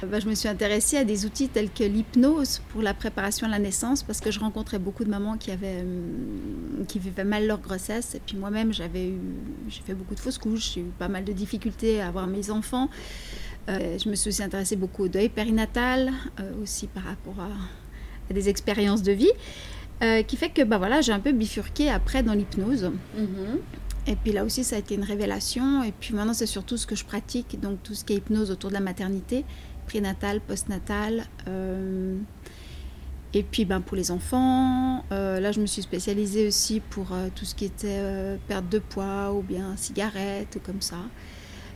bah, 0.06 0.20
je 0.20 0.28
me 0.28 0.34
suis 0.34 0.48
intéressée 0.48 0.96
à 0.98 1.04
des 1.04 1.24
outils 1.24 1.48
tels 1.48 1.70
que 1.70 1.84
l'hypnose 1.84 2.60
pour 2.68 2.82
la 2.82 2.94
préparation 2.94 3.46
à 3.46 3.50
la 3.50 3.58
naissance 3.58 4.02
parce 4.02 4.20
que 4.20 4.30
je 4.30 4.40
rencontrais 4.40 4.78
beaucoup 4.78 5.04
de 5.04 5.10
mamans 5.10 5.36
qui, 5.36 5.50
avaient, 5.50 5.80
hum, 5.80 6.84
qui 6.86 6.98
vivaient 6.98 7.24
mal 7.24 7.46
leur 7.46 7.60
grossesse. 7.60 8.14
Et 8.14 8.20
puis 8.24 8.36
moi-même, 8.36 8.72
j'avais 8.72 9.08
eu, 9.08 9.18
j'ai 9.68 9.82
fait 9.82 9.94
beaucoup 9.94 10.14
de 10.14 10.20
fausses 10.20 10.38
couches, 10.38 10.74
j'ai 10.74 10.80
eu 10.80 10.90
pas 10.98 11.08
mal 11.08 11.24
de 11.24 11.32
difficultés 11.32 12.00
à 12.00 12.08
avoir 12.08 12.26
mes 12.26 12.50
enfants. 12.50 12.88
Euh, 13.68 13.98
je 13.98 14.08
me 14.08 14.14
suis 14.14 14.28
aussi 14.28 14.42
intéressée 14.42 14.76
beaucoup 14.76 15.04
au 15.04 15.08
deuil 15.08 15.28
périnatal, 15.28 16.12
euh, 16.38 16.62
aussi 16.62 16.86
par 16.86 17.04
rapport 17.04 17.40
à, 17.40 18.32
des 18.32 18.48
expériences 18.48 19.02
de 19.02 19.12
vie, 19.12 19.32
euh, 20.02 20.22
qui 20.22 20.36
fait 20.36 20.50
que 20.50 20.62
bah, 20.62 20.78
voilà, 20.78 21.00
j'ai 21.00 21.12
un 21.12 21.20
peu 21.20 21.32
bifurqué 21.32 21.90
après 21.90 22.22
dans 22.22 22.34
l'hypnose. 22.34 22.90
Mm-hmm. 23.16 23.58
Et 24.06 24.16
puis 24.16 24.32
là 24.32 24.44
aussi, 24.44 24.64
ça 24.64 24.76
a 24.76 24.78
été 24.78 24.94
une 24.94 25.04
révélation. 25.04 25.82
Et 25.82 25.92
puis 25.92 26.14
maintenant, 26.14 26.34
c'est 26.34 26.46
surtout 26.46 26.76
ce 26.76 26.86
que 26.86 26.94
je 26.94 27.04
pratique, 27.04 27.58
donc 27.60 27.82
tout 27.82 27.94
ce 27.94 28.04
qui 28.04 28.12
est 28.12 28.16
hypnose 28.16 28.50
autour 28.50 28.70
de 28.70 28.74
la 28.74 28.80
maternité 28.80 29.44
prénatal, 29.86 30.40
postnatal. 30.40 31.24
Euh, 31.48 32.16
et 33.32 33.42
puis 33.42 33.64
ben, 33.64 33.80
pour 33.80 33.96
les 33.96 34.10
enfants, 34.10 35.04
euh, 35.10 35.40
là 35.40 35.50
je 35.52 35.60
me 35.60 35.66
suis 35.66 35.82
spécialisée 35.82 36.46
aussi 36.46 36.80
pour 36.80 37.12
euh, 37.12 37.28
tout 37.34 37.44
ce 37.44 37.54
qui 37.54 37.64
était 37.64 38.00
perte 38.46 38.68
de 38.68 38.78
poids 38.78 39.32
ou 39.32 39.42
bien 39.42 39.76
cigarettes 39.76 40.56
ou 40.56 40.60
comme 40.60 40.80
ça. 40.80 40.96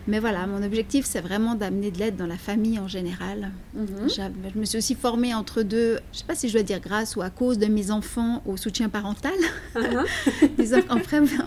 Mais 0.09 0.21
voilà, 0.21 0.47
mon 0.47 0.63
objectif, 0.63 1.05
c'est 1.05 1.21
vraiment 1.21 1.55
d'amener 1.55 1.91
de 1.91 1.99
l'aide 1.99 2.17
dans 2.17 2.27
la 2.27 2.39
famille 2.39 2.79
en 2.79 2.89
général. 2.89 3.51
Mhm. 3.75 4.09
Je 4.55 4.59
me 4.59 4.65
suis 4.65 4.79
aussi 4.79 4.95
formée 4.95 5.35
entre 5.35 5.63
deux, 5.63 5.99
je 6.13 6.17
ne 6.17 6.19
sais 6.21 6.25
pas 6.25 6.35
si 6.35 6.49
je 6.49 6.55
dois 6.55 6.63
dire 6.63 6.81
grâce 6.81 7.15
ou 7.15 7.21
à 7.21 7.29
cause 7.29 7.59
de 7.59 7.67
mes 7.67 7.91
enfants 7.91 8.43
au 8.47 8.57
soutien 8.57 8.89
parental. 8.89 9.35
Uh 9.79 10.83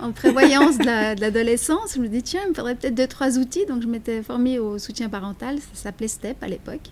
en, 0.02 0.12
prévoyance 0.12 0.78
de 0.78 1.20
l'adolescence, 1.20 1.96
je 1.96 2.02
me 2.02 2.08
dis, 2.08 2.22
tiens, 2.22 2.42
il 2.46 2.50
me 2.50 2.54
faudrait 2.54 2.76
peut-être 2.76 2.96
deux, 2.96 3.08
trois 3.08 3.38
outils. 3.40 3.66
Donc, 3.66 3.82
je 3.82 3.88
m'étais 3.88 4.22
formée 4.22 4.60
au 4.60 4.78
soutien 4.78 5.10
parental, 5.10 5.58
ça 5.60 5.84
s'appelait 5.84 6.08
STEP 6.08 6.42
à 6.44 6.48
l'époque. 6.48 6.92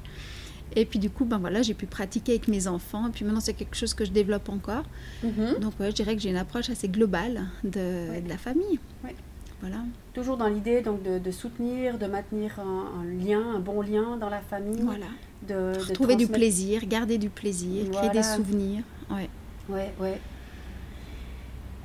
Et 0.75 0.85
puis 0.85 0.99
du 0.99 1.09
coup, 1.09 1.25
ben 1.25 1.37
voilà, 1.37 1.61
j'ai 1.61 1.73
pu 1.73 1.85
pratiquer 1.85 2.33
avec 2.33 2.47
mes 2.47 2.67
enfants. 2.67 3.07
Et 3.07 3.11
puis 3.11 3.25
maintenant, 3.25 3.39
c'est 3.39 3.53
quelque 3.53 3.75
chose 3.75 3.93
que 3.93 4.05
je 4.05 4.11
développe 4.11 4.49
encore. 4.49 4.83
Mhm. 5.23 5.59
Donc 5.59 5.73
je 5.79 5.91
dirais 5.91 6.15
que 6.15 6.21
j'ai 6.21 6.29
une 6.29 6.37
approche 6.37 6.69
assez 6.69 6.87
globale 6.87 7.47
de, 7.63 8.27
la 8.27 8.37
famille. 8.37 8.79
Voilà. 9.61 9.77
Toujours 10.13 10.37
dans 10.37 10.47
l'idée 10.47 10.81
donc 10.81 11.03
de, 11.03 11.31
soutenir, 11.31 11.97
de 11.97 12.05
maintenir 12.05 12.59
un, 12.59 13.03
lien, 13.03 13.55
un 13.55 13.59
bon 13.59 13.81
lien 13.81 14.17
dans 14.17 14.29
la 14.29 14.41
famille. 14.41 14.81
Voilà. 14.81 15.07
De, 15.47 15.93
trouver 15.93 16.15
du 16.15 16.27
plaisir, 16.27 16.85
garder 16.85 17.17
du 17.17 17.29
plaisir, 17.29 17.89
créer 17.91 18.09
des 18.09 18.23
souvenirs. 18.23 18.83
Ouais. 19.09 19.29
Ouais, 19.69 19.93
ouais. 19.99 20.19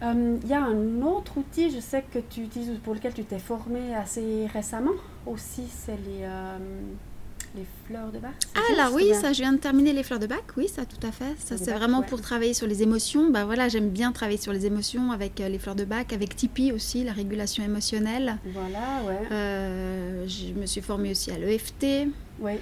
Euh, 0.02 0.36
il 0.42 0.48
y 0.48 0.52
a 0.52 0.62
un 0.62 1.02
autre 1.02 1.38
outil, 1.38 1.70
je 1.70 1.80
sais 1.80 2.04
que 2.12 2.18
tu 2.18 2.42
utilises, 2.42 2.78
pour 2.82 2.94
lequel 2.94 3.14
tu 3.14 3.24
t'es 3.24 3.38
formé 3.38 3.94
assez 3.94 4.46
récemment 4.52 4.92
aussi, 5.26 5.64
c'est 5.68 5.96
les, 5.96 6.22
euh, 6.22 6.58
les 7.54 7.66
fleurs 7.86 8.10
de 8.10 8.18
bac. 8.18 8.32
Ah 8.54 8.74
là 8.76 8.90
oui, 8.92 9.12
ça, 9.14 9.32
je 9.32 9.40
viens 9.40 9.52
de 9.52 9.58
terminer 9.58 9.92
les 9.92 10.02
fleurs 10.02 10.18
de 10.18 10.26
bac, 10.26 10.44
oui, 10.56 10.68
ça 10.68 10.84
tout 10.84 11.04
à 11.06 11.12
fait. 11.12 11.34
Ça 11.38 11.56
c'est 11.56 11.72
vraiment 11.72 12.02
pour 12.02 12.20
travailler 12.20 12.54
sur 12.54 12.66
les 12.66 12.82
émotions. 12.82 13.30
Bah 13.30 13.44
voilà, 13.44 13.68
j'aime 13.68 13.90
bien 13.90 14.12
travailler 14.12 14.38
sur 14.38 14.52
les 14.52 14.66
émotions 14.66 15.12
avec 15.12 15.40
euh, 15.40 15.48
les 15.48 15.58
fleurs 15.58 15.76
de 15.76 15.84
bac, 15.84 16.12
avec 16.12 16.36
Tipeee 16.36 16.72
aussi, 16.72 17.04
la 17.04 17.12
régulation 17.12 17.64
émotionnelle. 17.64 18.38
Voilà, 18.52 19.02
ouais. 19.06 20.26
je 20.26 20.52
me 20.52 20.66
suis 20.66 20.80
formée 20.80 21.12
aussi 21.12 21.30
à 21.30 21.38
l'EFT. 21.38 22.08
Oui. 22.40 22.52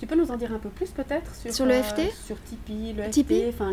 Tu 0.00 0.06
peux 0.06 0.14
nous 0.14 0.30
en 0.30 0.36
dire 0.36 0.52
un 0.52 0.58
peu 0.58 0.68
plus 0.68 0.90
peut-être 0.90 1.34
sur, 1.34 1.52
sur 1.52 1.66
l'EFT 1.66 2.02
Sur 2.26 2.36
Tipeee, 2.42 2.94
l'EFT, 2.94 3.48
enfin 3.48 3.72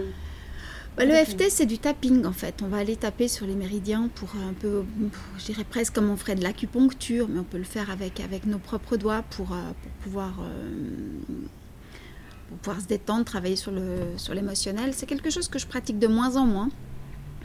bah, 0.98 1.06
le 1.06 1.14
FT, 1.14 1.50
c'est 1.50 1.66
du 1.66 1.78
tapping 1.78 2.25
en 2.25 2.32
fait. 2.32 2.62
On 2.64 2.68
va 2.68 2.78
aller 2.78 2.96
taper 2.96 3.28
sur 3.28 3.46
les 3.46 3.56
méridiens 3.56 4.10
pour 4.16 4.30
un 4.36 4.54
peu, 4.54 4.84
je 5.38 5.46
dirais 5.46 5.66
presque 5.70 5.94
comme 5.94 6.10
on 6.10 6.16
ferait 6.16 6.36
de 6.36 6.44
l'acupuncture, 6.44 7.28
mais 7.30 7.40
on 7.40 7.44
peut 7.44 7.58
le 7.58 7.64
faire 7.66 7.90
avec, 7.90 8.20
avec 8.22 8.46
nos 8.46 8.60
propres 8.60 8.96
doigts 8.96 9.24
pour, 9.32 9.52
euh, 9.52 9.72
pour 9.82 9.92
pouvoir, 10.04 10.34
euh, 10.42 10.70
pour 12.50 12.58
pouvoir 12.60 12.82
se 12.82 12.88
détendre, 12.88 13.25
travailler 13.25 13.58
sur 13.58 13.72
l'émotionnel. 13.72 14.92
Sur 14.92 15.00
c'est 15.00 15.06
quelque 15.06 15.30
chose 15.30 15.50
que 15.50 15.60
je 15.60 15.68
pratique 15.68 16.00
de 16.00 16.08
moins 16.08 16.38
en 16.38 16.46
moins. 16.46 16.70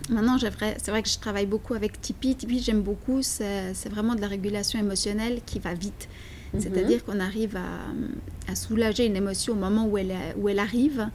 Maintenant, 0.09 0.39
c'est 0.39 0.91
vrai 0.91 1.03
que 1.03 1.09
je 1.09 1.19
travaille 1.19 1.47
beaucoup 1.47 1.75
avec 1.75 2.01
Tipeee. 2.01 2.35
Tipeee, 2.35 2.61
j'aime 2.61 2.83
beaucoup. 2.83 3.23
C'est 3.23 3.89
vraiment 3.91 4.15
de 4.15 4.21
la 4.21 4.29
régulation 4.29 4.79
émotionnelle 4.79 5.41
qui 5.45 5.59
va 5.59 5.75
vite. 5.75 6.09
Mhm. 6.53 6.61
C'est-à-dire 6.61 7.05
qu'on 7.05 7.21
arrive 7.21 7.57
à, 7.57 8.51
à, 8.51 8.57
soulager 8.57 9.07
une 9.07 9.15
émotion 9.15 9.53
au 9.53 9.57
moment 9.57 9.87
où 9.87 9.99
elle, 9.99 10.15
où 10.37 10.49
elle 10.49 10.59
arrive 10.59 11.09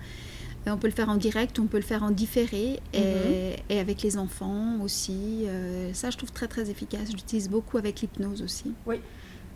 on 0.72 0.77
peut 0.77 0.88
le 0.88 0.93
faire 0.93 1.10
en 1.10 1.15
direct, 1.15 1.60
on 1.60 1.67
peut 1.67 1.77
le 1.77 1.84
faire 1.84 2.03
en 2.03 2.12
différé 2.12 2.79
et, 2.93 3.55
mhm. 3.69 3.79
avec 3.79 4.01
les 4.01 4.17
enfants 4.17 4.79
aussi. 4.84 5.45
Euh, 5.48 5.91
ça, 5.93 6.10
je 6.10 6.17
trouve 6.17 6.31
très 6.31 6.48
très 6.48 6.69
efficace. 6.69 7.10
J'utilise 7.12 7.50
beaucoup 7.50 7.77
avec 7.77 8.01
l'hypnose 8.01 8.41
aussi. 8.41 8.74
Oui. 8.86 8.98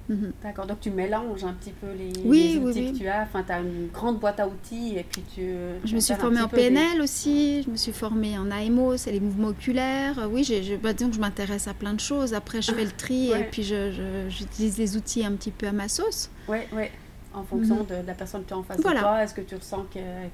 Mhm. 0.07 0.33
D'accord, 0.41 0.65
donc 0.65 0.79
tu 0.79 0.89
mélanges 0.89 1.43
un 1.43 1.53
petit 1.53 1.71
peu 1.71 1.87
les, 1.95 2.11
oui, 2.25 2.59
outils 2.63 2.93
que 2.93 2.97
tu 2.97 3.07
as. 3.07 3.21
Enfin, 3.21 3.43
tu 3.43 3.51
as 3.51 3.59
une 3.59 3.89
grande 3.93 4.19
boîte 4.19 4.39
à 4.39 4.47
outils 4.47 4.97
et 4.97 5.03
puis 5.03 5.21
tu. 5.35 5.53
Je 5.85 5.93
me 5.93 5.99
suis 5.99 6.15
formée 6.15 6.41
en 6.41 6.47
PNL 6.47 6.99
aussi, 6.99 7.61
je 7.61 7.69
me 7.69 7.75
suis 7.75 7.91
formée 7.91 8.35
en 8.37 8.49
AMO, 8.49 8.97
c'est 8.97 9.11
les 9.11 9.19
mouvements 9.19 9.49
oculaires. 9.49 10.27
Oui, 10.31 10.43
je, 10.43 10.63
je, 10.63 10.75
bah, 10.75 10.93
disons 10.93 11.09
que 11.09 11.15
je 11.15 11.21
m'intéresse 11.21 11.67
à 11.67 11.75
plein 11.75 11.93
de 11.93 11.99
choses. 11.99 12.33
Après, 12.33 12.59
je 12.61 12.71
fais 12.71 12.85
le 12.85 12.91
tri 12.91 13.31
et 13.31 13.43
puis 13.51 13.63
j'utilise 13.63 14.79
les 14.79 14.97
outils 14.97 15.23
un 15.23 15.33
petit 15.33 15.51
peu 15.51 15.67
à 15.67 15.73
ma 15.73 15.87
sauce. 15.87 16.31
Oui, 16.47 16.57
oui 16.73 16.85
en 17.33 17.43
fonction 17.43 17.77
mhm. 17.77 17.85
de, 17.85 18.07
la 18.07 18.13
personne 18.13 18.43
que 18.43 18.49
tu 18.49 18.53
as 18.53 18.57
en 18.57 18.63
face 18.63 18.77
de 18.77 18.81
toi. 18.83 19.23
Est-ce 19.23 19.33
que 19.33 19.41
tu 19.41 19.55
ressens 19.55 19.85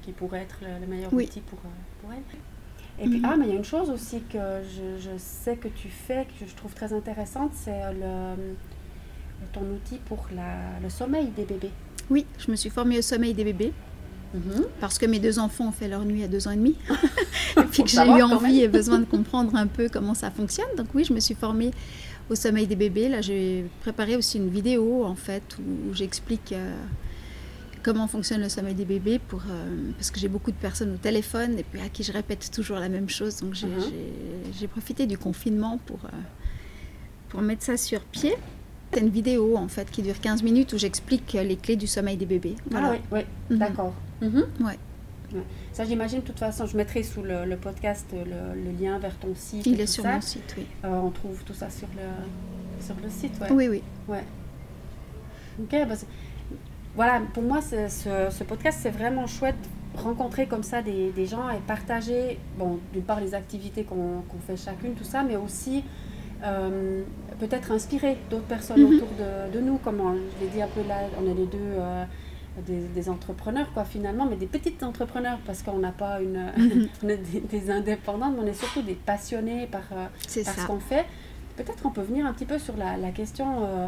qu'il 0.02 0.14
pourrait 0.14 0.42
être 0.42 0.58
le, 0.62 0.86
meilleur 0.86 1.12
outil 1.12 1.40
pour, 1.40 1.58
euh, 1.58 2.00
pour, 2.00 2.10
elle 2.12 3.04
Et 3.04 3.08
puis, 3.08 3.18
mhm. 3.18 3.24
ah, 3.24 3.36
mais 3.36 3.46
il 3.46 3.50
y 3.50 3.54
a 3.54 3.58
une 3.58 3.64
chose 3.64 3.90
aussi 3.90 4.22
que 4.22 4.38
je, 4.38 5.02
je, 5.02 5.16
sais 5.18 5.56
que 5.56 5.68
tu 5.68 5.88
fais, 5.88 6.26
que 6.26 6.46
je 6.46 6.54
trouve 6.54 6.74
très 6.74 6.92
intéressante, 6.92 7.52
c'est 7.54 7.92
le, 7.92 8.54
ton 9.52 9.62
outil 9.62 9.98
pour 10.06 10.26
la, 10.34 10.80
le 10.82 10.88
sommeil 10.88 11.28
des 11.28 11.44
bébés. 11.44 11.72
Oui, 12.08 12.24
je 12.38 12.50
me 12.50 12.56
suis 12.56 12.70
formée 12.70 12.98
au 12.98 13.02
sommeil 13.02 13.34
des 13.34 13.44
bébés. 13.44 13.72
Mhm. 14.34 14.64
Parce 14.80 14.98
que 14.98 15.06
mes 15.06 15.18
deux 15.18 15.38
enfants 15.38 15.68
ont 15.68 15.72
fait 15.72 15.88
leur 15.88 16.04
nuit 16.04 16.22
à 16.22 16.28
deux 16.28 16.46
ans 16.48 16.50
et 16.50 16.56
demi. 16.56 16.76
et 17.56 17.62
puis 17.62 17.84
que 17.84 17.88
j'ai 17.88 18.04
eu 18.04 18.22
envie 18.22 18.60
et 18.60 18.68
besoin 18.68 18.98
de 18.98 19.04
comprendre 19.04 19.54
un 19.54 19.66
peu 19.66 19.88
comment 19.90 20.14
ça 20.14 20.30
fonctionne. 20.30 20.66
Donc 20.76 20.88
oui, 20.94 21.04
je 21.04 21.12
me 21.12 21.20
suis 21.20 21.34
formée 21.34 21.70
au 22.30 22.34
sommeil 22.34 22.66
des 22.66 22.76
bébés. 22.76 23.08
Là, 23.08 23.20
j'ai 23.20 23.66
préparé 23.80 24.16
aussi 24.16 24.38
une 24.38 24.48
vidéo 24.48 25.04
en 25.04 25.14
fait 25.14 25.56
où, 25.58 25.94
j'explique 25.94 26.52
euh, 26.52 26.74
comment 27.82 28.06
fonctionne 28.06 28.40
le 28.40 28.48
sommeil 28.48 28.74
des 28.74 28.84
bébés 28.84 29.18
pour, 29.18 29.42
euh, 29.48 29.90
parce 29.96 30.10
que 30.10 30.18
j'ai 30.18 30.28
beaucoup 30.28 30.50
de 30.50 30.56
personnes 30.56 30.94
au 30.94 30.98
téléphone 30.98 31.58
et 31.58 31.62
puis 31.62 31.80
à 31.80 31.88
qui 31.88 32.02
je 32.02 32.12
répète 32.12 32.50
toujours 32.50 32.78
la 32.78 32.88
même 32.88 33.08
chose. 33.08 33.36
Donc 33.40 33.54
j'ai 33.54 33.66
uh-huh. 33.66 34.68
profité 34.68 35.06
du 35.06 35.18
confinement 35.18 35.78
pour, 35.86 36.04
euh, 36.04 36.18
pour 37.28 37.42
mettre 37.42 37.62
ça 37.62 37.76
sur 37.76 38.00
pied. 38.00 38.34
C'est 38.92 39.00
une 39.00 39.10
vidéo 39.10 39.56
en 39.56 39.68
fait 39.68 39.90
qui 39.90 40.02
dure 40.02 40.20
15 40.20 40.42
minutes 40.42 40.72
où 40.72 40.78
j'explique 40.78 41.32
les 41.32 41.56
clés 41.56 41.76
du 41.76 41.86
sommeil 41.86 42.16
des 42.16 42.26
bébés. 42.26 42.54
Ah 42.74 42.92
oui, 42.92 42.98
oui. 43.12 43.20
Mhm. 43.50 43.58
d'accord. 43.58 43.94
Mhm. 44.22 44.46
Ouais. 44.60 44.78
Ça, 45.72 45.84
j'imagine, 45.84 46.20
de 46.20 46.24
toute 46.24 46.38
façon, 46.38 46.66
je 46.66 46.76
mettrai 46.76 47.02
sous 47.02 47.22
le, 47.22 47.56
podcast 47.56 48.06
le, 48.12 48.70
lien 48.80 48.98
vers 48.98 49.16
ton 49.16 49.34
site. 49.34 49.66
Il 49.66 49.80
est 49.80 49.86
sur 49.86 50.04
mon 50.04 50.20
site, 50.20 50.54
oui. 50.56 50.66
Euh, 50.84 50.88
on 50.88 51.10
trouve 51.10 51.42
tout 51.44 51.54
ça 51.54 51.70
sur 51.70 51.88
le, 51.96 52.84
sur 52.84 52.94
le 53.02 53.10
site, 53.10 53.32
ouais. 53.40 53.50
Oui, 53.50 53.68
oui. 53.68 53.82
Ouais. 54.08 54.24
Ok, 55.60 55.88
bah 55.88 55.94
voilà, 56.94 57.20
pour 57.34 57.42
moi, 57.42 57.60
ce, 57.60 57.88
ce, 57.88 58.44
podcast, 58.44 58.78
c'est 58.82 58.90
vraiment 58.90 59.26
chouette 59.26 59.56
rencontrer 59.96 60.46
comme 60.46 60.62
ça 60.62 60.82
des, 60.82 61.10
des, 61.10 61.26
gens 61.26 61.48
et 61.48 61.58
partager, 61.66 62.38
bon, 62.58 62.78
d'une 62.92 63.02
part 63.02 63.20
les 63.20 63.34
activités 63.34 63.84
qu'on 63.84 64.22
fait 64.46 64.56
chacune, 64.56 64.94
tout 64.94 65.04
ça, 65.04 65.22
mais 65.22 65.36
aussi 65.36 65.82
euh, 66.44 67.02
peut-être 67.38 67.72
inspirer 67.72 68.18
d'autres 68.30 68.44
personnes 68.44 68.80
mhm. 68.80 68.96
autour 68.96 69.08
de, 69.18 69.58
de, 69.58 69.64
nous, 69.64 69.78
comme 69.78 70.00
je 70.38 70.44
l'ai 70.44 70.50
dit 70.50 70.60
un 70.60 70.68
peu 70.68 70.86
là, 70.86 70.96
on 71.18 71.30
est 71.30 71.34
les 71.34 71.46
deux. 71.46 71.58
Euh, 71.58 72.04
des, 72.62 73.08
entrepreneurs, 73.08 73.72
quoi, 73.72 73.84
finalement, 73.84 74.26
mais 74.26 74.36
des 74.36 74.46
petites 74.46 74.82
entrepreneurs, 74.82 75.38
parce 75.44 75.62
qu'on 75.62 75.78
n'a 75.78 75.92
pas 75.92 76.20
une. 76.20 76.52
on 77.02 77.08
est 77.08 77.16
des, 77.16 77.70
indépendantes, 77.70 78.34
mais 78.36 78.44
on 78.44 78.46
est 78.46 78.54
surtout 78.54 78.82
des 78.82 78.94
passionnés 78.94 79.66
par, 79.66 79.82
euh, 79.92 80.06
par 80.44 80.54
ce 80.54 80.66
qu'on 80.66 80.80
fait. 80.80 81.04
Peut-être 81.56 81.84
on 81.86 81.90
peut 81.90 82.02
venir 82.02 82.26
un 82.26 82.32
petit 82.32 82.44
peu 82.44 82.58
sur 82.58 82.76
la, 82.76 82.96
la 82.96 83.10
question. 83.10 83.64
Euh, 83.64 83.86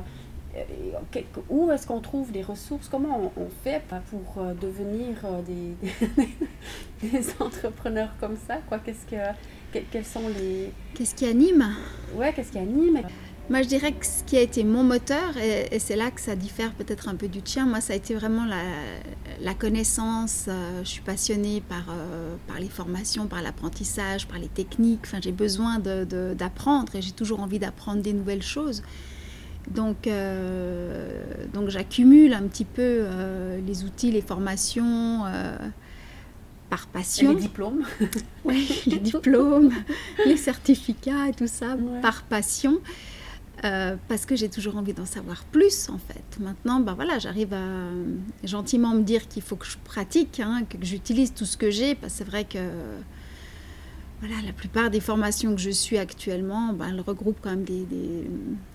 euh, 0.57 1.21
où 1.51 1.71
est-ce 1.71 1.87
qu'on 1.87 2.01
trouve 2.01 2.33
des 2.33 2.43
ressources? 2.43 2.89
Comment 2.89 3.33
on, 3.37 3.49
fait 3.63 3.83
pour 4.11 4.43
devenir 4.61 5.17
des, 5.47 7.09
des, 7.09 7.27
entrepreneurs 7.39 8.11
comme 8.19 8.37
ça 8.49 8.57
quoi? 8.69 8.79
Qu'est-ce 8.79 9.07
que, 9.07 9.81
Quels 9.91 10.05
sont 10.07 10.29
les... 10.37 10.73
Qu'est-ce 10.95 11.15
qui 11.15 11.27
anime? 11.27 11.75
Ouais, 12.15 12.33
qu'est-ce 12.33 12.51
qui 12.51 12.59
anime? 12.59 13.03
Moi, 13.51 13.63
je 13.63 13.69
dirais 13.69 13.93
que 13.93 14.05
ce 14.05 14.23
qui 14.25 14.37
a 14.37 14.43
été 14.43 14.63
mon 14.63 14.85
moteur, 14.85 15.37
et, 15.39 15.79
c'est 15.79 15.97
là 15.97 16.11
que 16.11 16.21
ça 16.21 16.37
diffère 16.37 16.73
peut-être 16.73 17.09
un 17.09 17.15
peu 17.15 17.29
du 17.29 17.41
tien, 17.41 17.65
moi, 17.65 17.81
ça 17.81 17.95
a 17.95 17.97
été 17.97 18.15
vraiment 18.15 18.45
la, 18.45 19.55
connaissance. 19.55 20.47
Euh, 20.49 20.81
je 20.85 20.89
suis 20.89 21.01
passionnée 21.01 21.63
par, 21.67 21.87
euh, 21.91 22.37
par 22.47 22.61
les 22.61 22.69
formations, 22.69 23.27
par 23.27 23.41
l'apprentissage, 23.41 24.29
par 24.29 24.39
les 24.39 24.49
techniques. 24.49 25.01
Enfin, 25.05 25.19
j'ai 25.23 25.33
besoin 25.33 25.79
d'apprendre 25.79 26.95
et 26.95 27.03
j'ai 27.03 27.13
toujours 27.13 27.41
envie 27.41 27.59
d'apprendre 27.59 28.03
des 28.03 28.13
nouvelles 28.13 28.43
choses. 28.43 28.83
Donc, 29.71 30.07
euh, 30.07 31.23
donc 31.53 31.71
j'accumule 31.71 32.35
un 32.35 32.43
petit 32.43 32.65
peu 32.65 33.07
les 33.67 33.85
outils, 33.85 34.11
les 34.11 34.23
formations 34.23 35.25
par 36.69 36.87
passion. 36.87 37.33
Et 37.33 37.35
les 37.35 37.41
diplômes. 37.41 37.85
oui, 38.45 38.83
les 38.87 38.99
diplômes, 38.99 39.73
les 40.27 40.37
certificats 40.37 41.29
et 41.29 41.33
tout 41.33 41.47
ça, 41.47 41.77
par 42.03 42.23
passion. 42.25 42.79
Euh, 43.65 43.97
parce 44.07 44.25
que 44.25 44.37
j'ai 44.37 44.49
toujours 44.49 44.77
envie 44.77 44.93
d'en 44.93 45.07
savoir 45.07 45.45
plus 45.45 45.89
en 45.89 45.99
fait. 45.99 46.39
Maintenant, 46.39 46.79
ben 46.79 46.95
voilà, 46.95 47.19
j'arrive 47.19 47.53
à 47.55 47.91
gentiment 48.45 48.95
me 48.95 49.03
dire 49.03 49.27
qu'il 49.27 49.43
faut 49.43 49.57
que 49.57 49.67
je 49.67 49.77
pratique, 49.83 50.39
hein, 50.39 50.63
que 50.69 50.77
j'utilise 50.83 51.35
tout 51.35 51.45
ce 51.45 51.57
que 51.57 51.71
j'ai, 51.71 51.97
parce 51.97 52.13
que 52.13 52.19
c'est 52.19 52.25
vrai 52.25 52.45
que 52.45 52.59
voilà, 54.21 54.35
la 54.45 54.53
plupart 54.53 54.91
des 54.91 55.01
formations 55.01 55.55
que 55.55 55.61
je 55.61 55.71
suis 55.71 55.97
actuellement, 55.97 56.73
ben, 56.73 56.89
elles 56.89 57.01
regroupent 57.01 57.39
quand 57.41 57.51
même 57.51 57.65
des, 57.65 57.87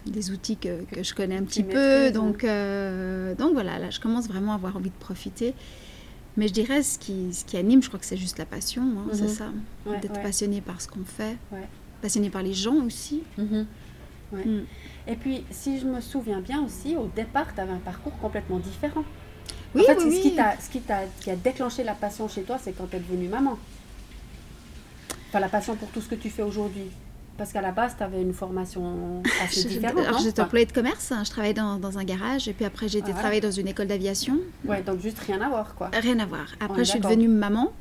des, 0.06 0.32
outils 0.32 0.56
que, 0.56 0.84
que, 0.84 1.04
je 1.04 1.14
connais 1.14 1.36
un 1.36 1.44
petit 1.44 1.64
peu. 1.64 2.12
Donc, 2.12 2.44
euh, 2.44 3.36
donc 3.36 3.54
voilà, 3.54 3.78
là, 3.78 3.90
je 3.90 4.00
commence 4.00 4.28
vraiment 4.28 4.54
à 4.54 4.56
avoir 4.56 4.78
envie 4.78 4.90
de 4.90 5.00
profiter. 5.00 5.54
Mais 6.38 6.48
je 6.48 6.54
dirais, 6.54 6.82
ce 6.82 6.98
qui, 6.98 7.34
ce 7.34 7.44
qui 7.46 7.58
anime, 7.58 7.84
je 7.84 7.90
crois 7.90 8.00
que 8.00 8.06
c'est 8.06 8.18
juste 8.18 8.40
la 8.40 8.46
passion, 8.46 8.84
hein, 8.84 9.10
c'est 9.12 9.24
mhm. 9.24 9.30
ça, 9.30 9.52
d'être 10.02 10.22
passionné 10.22 10.62
par 10.62 10.82
ce 10.82 10.88
qu'on 10.88 11.04
fait, 11.06 11.38
passionné 12.02 12.30
par 12.30 12.42
les 12.42 12.54
gens 12.54 12.76
aussi. 12.86 13.22
Mm. 14.38 14.66
Et 15.08 15.16
puis, 15.16 15.44
si 15.52 15.80
je 15.80 15.86
me 15.86 16.02
souviens 16.02 16.40
bien 16.40 16.64
aussi, 16.64 16.96
au 16.96 17.10
départ, 17.16 17.54
tu 17.54 17.62
avais 17.62 17.74
un 17.74 17.78
parcours 17.78 18.18
complètement 18.20 18.60
différent. 18.60 19.04
Oui, 19.76 19.82
en 19.82 19.86
fait, 19.86 20.04
oui, 20.04 20.18
ce, 20.18 20.22
qui 20.22 20.36
t'a, 20.36 20.56
ce 20.60 20.70
qui, 20.70 20.82
qui 21.20 21.32
a 21.32 21.36
déclenché 21.36 21.84
la 21.84 21.94
passion 21.94 22.28
chez 22.28 22.44
toi, 22.44 22.58
c'est 22.62 22.74
quand 22.74 22.90
tu 22.90 22.96
es 22.96 23.00
devenue 23.00 23.28
maman. 23.28 23.58
Enfin, 25.30 25.40
la 25.40 25.50
passion 25.50 25.76
pour 25.76 25.90
tout 25.90 26.02
ce 26.02 26.10
que 26.10 26.16
tu 26.16 26.30
fais 26.30 26.44
aujourd'hui. 26.44 26.92
Parce 27.38 27.52
qu'à 27.52 27.62
la 27.62 27.72
base, 27.72 27.96
tu 27.98 28.04
avais 28.04 28.22
une 28.22 28.34
formation 28.34 29.24
assez 29.44 29.68
différente. 29.68 30.06
Alors, 30.06 30.20
j'étais 30.20 30.42
employée 30.42 30.68
de 30.68 30.72
commerce, 30.72 31.12
hein. 31.12 31.24
je 31.26 31.32
travaillais 31.32 31.56
dans, 31.56 31.80
dans, 31.80 31.98
un 31.98 32.04
garage, 32.04 32.48
et 32.48 32.54
puis 32.54 32.64
après, 32.64 32.88
j'ai 32.88 33.00
été 33.00 33.12
ah, 33.16 33.20
travailler 33.20 33.42
dans 33.42 33.52
une 33.52 33.68
école 33.68 33.88
d'aviation. 33.88 34.38
Ouais, 34.66 34.84
donc 34.84 35.02
juste 35.02 35.18
rien 35.20 35.42
à 35.42 35.50
voir, 35.50 35.74
quoi. 35.74 35.90
Rien 35.92 36.20
à 36.20 36.28
voir. 36.28 36.46
Après, 36.60 36.86
je 36.86 36.92
suis 36.92 37.00
devenue 37.00 37.28
maman. 37.28 37.74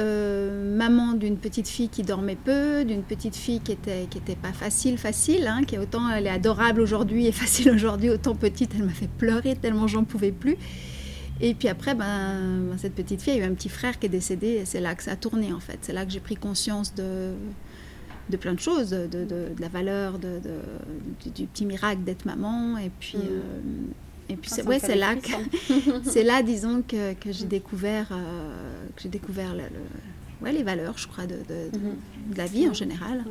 Euh, 0.00 0.76
maman 0.76 1.14
d'une 1.14 1.36
petite 1.36 1.66
fille 1.66 1.88
qui 1.88 2.04
dormait 2.04 2.36
peu, 2.36 2.84
d'une 2.84 3.02
petite 3.02 3.34
fille 3.34 3.58
qui 3.58 3.72
était 3.72 4.06
qui 4.08 4.18
était 4.18 4.36
pas 4.36 4.52
facile 4.52 4.96
facile, 4.96 5.48
hein, 5.48 5.64
qui 5.66 5.74
est 5.74 5.78
autant 5.78 6.08
elle 6.08 6.28
est 6.28 6.30
adorable 6.30 6.80
aujourd'hui 6.80 7.26
et 7.26 7.32
facile 7.42 7.72
aujourd'hui, 7.72 8.08
autant 8.08 8.36
petite 8.36 8.72
elle 8.76 8.84
m'a 8.84 8.92
fait 8.92 9.10
pleurer 9.10 9.56
tellement 9.56 9.88
j'en 9.88 10.04
pouvais 10.04 10.30
plus. 10.30 10.56
Et 11.40 11.54
puis 11.54 11.68
après, 11.68 11.94
ben, 11.94 12.76
cette 12.78 12.94
petite 12.94 13.22
fille 13.22 13.34
a 13.34 13.36
eu 13.38 13.42
un 13.42 13.54
petit 13.54 13.68
frère 13.68 13.98
qui 13.98 14.06
est 14.06 14.10
décédé 14.10 14.46
et 14.46 14.64
c'est 14.64 14.80
là 14.80 14.94
que 14.94 15.02
ça 15.02 15.12
a 15.12 15.16
tourné 15.16 15.52
en 15.52 15.60
fait. 15.60 15.78
C'est 15.82 15.92
là 15.92 16.04
que 16.04 16.12
j'ai 16.12 16.20
pris 16.20 16.36
conscience 16.36 16.94
de, 16.94 17.32
de 18.30 18.36
plein 18.36 18.54
de 18.54 18.60
choses, 18.60 18.90
de, 18.90 19.06
de, 19.06 19.48
la 19.58 19.68
valeur 19.68 20.18
de, 20.18 20.40
du, 21.34 21.46
petit 21.46 21.64
miracle 21.64 22.02
d'être 22.02 22.24
maman. 22.24 22.78
Et 22.78 22.90
puis, 23.00 23.18
mm. 23.18 23.22
euh, 23.22 23.60
et 24.28 24.36
puis 24.36 24.50
c'est, 24.50 24.66
ouais, 24.66 24.78
c'est 24.78 24.96
là, 24.96 25.14
que, 25.16 25.30
c'est 26.10 26.22
là, 26.22 26.42
disons, 26.42 26.82
que, 26.82 27.14
que 27.14 27.32
j'ai 27.32 27.46
découvert, 27.46 28.08
euh, 28.12 28.86
que 28.94 29.02
j'ai 29.02 29.08
découvert 29.08 29.54
le, 29.54 29.64
ouais, 30.42 30.52
les 30.52 30.62
valeurs, 30.62 30.98
je 30.98 31.08
crois, 31.08 31.26
de, 31.26 31.36
mm-hmm. 31.36 32.36
la 32.36 32.46
vie 32.46 32.68
en 32.68 32.74
général. 32.74 33.24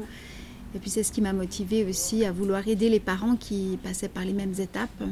Et 0.76 0.80
puis 0.80 0.90
c'est 0.90 1.04
ce 1.04 1.12
qui 1.12 1.22
m'a 1.22 1.34
motivée 1.34 1.86
aussi 1.86 2.26
à 2.26 2.32
vouloir 2.32 2.68
aider 2.68 2.90
les 2.90 3.00
parents 3.00 3.36
qui 3.36 3.80
passaient 3.84 4.10
par 4.10 4.26
les 4.26 4.34
mêmes 4.34 4.54
étapes. 4.60 5.04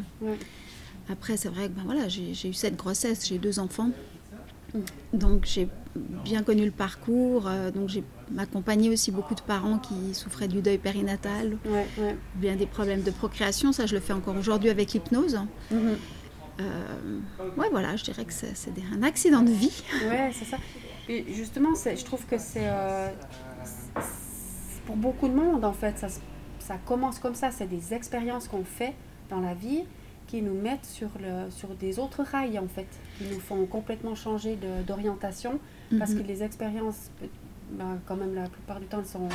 Après, 1.07 1.37
c'est 1.37 1.49
vrai 1.49 1.67
que 1.67 1.73
ben 1.73 1.83
voilà, 1.85 2.07
j'ai 2.07 2.49
eu 2.49 2.53
cette 2.53 2.75
grossesse, 2.75 3.27
j'ai 3.27 3.37
deux 3.37 3.59
enfants. 3.59 3.91
Mm. 4.75 5.17
Donc 5.17 5.45
j'ai 5.45 5.67
bien 5.95 6.43
connu 6.43 6.65
le 6.65 6.71
parcours. 6.71 7.47
Euh, 7.47 7.71
donc 7.71 7.89
j'ai 7.89 8.03
accompagné 8.37 8.89
aussi 8.89 9.11
beaucoup 9.11 9.35
de 9.35 9.41
parents 9.41 9.79
qui 9.79 10.13
souffraient 10.13 10.47
du 10.47 10.61
deuil 10.61 10.77
périnatal, 10.77 11.57
bien 12.35 12.55
des 12.55 12.65
problèmes 12.65 13.01
de 13.01 13.11
procréation. 13.11 13.71
Ça, 13.71 13.85
je 13.85 13.95
le 13.95 14.01
fais 14.01 14.13
encore 14.13 14.35
aujourd'hui 14.35 14.69
avec 14.69 14.93
l'hypnose. 14.93 15.39
Mm-hmm. 15.71 15.95
Euh, 16.61 17.19
ouais, 17.57 17.67
voilà, 17.69 17.95
je 17.95 18.03
dirais 18.03 18.25
que 18.25 18.33
c'est 18.33 18.73
un 18.93 19.03
accident 19.03 19.41
de 19.41 19.51
vie. 19.51 19.83
Ouais, 20.09 20.31
c'est 20.33 20.45
ça. 20.45 20.57
Et 21.07 21.25
justement, 21.33 21.73
je 21.75 22.03
trouve 22.03 22.25
que 22.25 22.37
c'est 22.37 22.63
euh, 22.63 23.09
pour 24.85 24.95
beaucoup 24.95 25.27
de 25.27 25.33
monde 25.33 25.63
en 25.63 25.73
fait. 25.73 25.97
Ça, 25.99 26.07
ça 26.59 26.77
commence 26.85 27.19
comme 27.19 27.35
ça. 27.35 27.51
C'est 27.51 27.67
des 27.67 27.93
expériences 27.93 28.47
qu'on 28.47 28.63
fait 28.63 28.93
dans 29.29 29.39
la 29.39 29.53
vie 29.53 29.83
qui 30.27 30.41
nous 30.41 30.53
mettent 30.53 30.85
sur, 30.85 31.09
le, 31.19 31.51
sur 31.51 31.69
des 31.69 31.99
autres 31.99 32.23
rails, 32.23 32.59
en 32.59 32.67
fait, 32.67 32.87
qui 33.17 33.25
nous 33.25 33.39
font 33.39 33.65
complètement 33.65 34.15
changer 34.15 34.57
d'orientation, 34.87 35.59
parce 35.97 36.11
mhm. 36.11 36.21
que 36.21 36.27
les 36.27 36.43
expériences, 36.43 37.11
ben, 37.71 37.99
quand 38.05 38.15
même, 38.15 38.33
la 38.35 38.49
plupart 38.49 38.79
du 38.79 38.85
temps, 38.87 38.99
elles 38.99 39.05
sont 39.05 39.29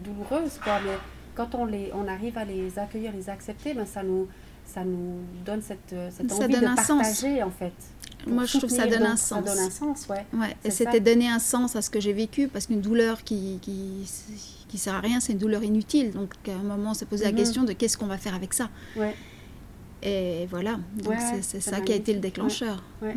douloureuses, 0.00 0.58
quoi, 0.62 0.80
mais 0.84 0.96
quand 1.34 1.54
on, 1.54 1.64
les, 1.64 1.90
on 1.94 2.06
arrive 2.08 2.38
à 2.38 2.44
les 2.44 2.78
accueillir, 2.78 3.12
les 3.12 3.28
accepter, 3.30 3.74
ben, 3.74 3.86
ça, 3.86 4.02
nous, 4.02 4.28
ça 4.64 4.84
nous 4.84 5.20
donne 5.44 5.62
cette, 5.62 5.94
cette 6.10 6.32
envie 6.32 6.54
de 6.54 6.74
partager, 6.74 7.42
en 7.42 7.50
fait. 7.50 7.72
Moi, 8.26 8.46
je 8.46 8.58
trouve 8.58 8.70
que 8.70 8.76
ça 8.76 8.86
donne 8.86 9.02
un 9.02 9.16
sens. 9.16 9.46
Ça 9.46 9.54
donne 9.54 9.64
un 9.64 9.70
sens, 9.70 10.08
ouais. 10.08 10.24
ouais. 10.32 10.56
Et 10.64 10.70
c'était 10.70 11.00
donner 11.00 11.28
un 11.28 11.38
sens 11.38 11.76
à 11.76 11.82
ce 11.82 11.90
que 11.90 12.00
j'ai 12.00 12.12
vécu, 12.12 12.48
parce 12.48 12.66
qu'une 12.66 12.80
douleur 12.80 13.22
qui, 13.22 13.58
qui, 13.60 14.08
qui 14.68 14.78
sert 14.78 14.94
à 14.94 15.00
rien, 15.00 15.20
c'est 15.20 15.32
une 15.32 15.38
douleur 15.38 15.62
inutile. 15.62 16.10
Donc, 16.10 16.34
à 16.48 16.52
un 16.52 16.62
moment, 16.62 16.90
on 16.90 16.94
s'est 16.94 17.06
posé 17.06 17.24
la 17.24 17.32
mhm. 17.32 17.36
question 17.36 17.64
de 17.64 17.72
qu'est-ce 17.72 17.98
qu'on 17.98 18.06
va 18.06 18.18
faire 18.18 18.34
avec 18.34 18.54
ça. 18.54 18.70
Ouais. 18.96 19.14
Et 20.04 20.46
voilà, 20.50 20.78
donc 21.02 21.14
c'est 21.40 21.60
ça 21.60 21.80
qui 21.80 21.92
a 21.92 21.96
été 21.96 22.12
le 22.12 22.20
déclencheur. 22.20 22.82
Ouais, 23.00 23.14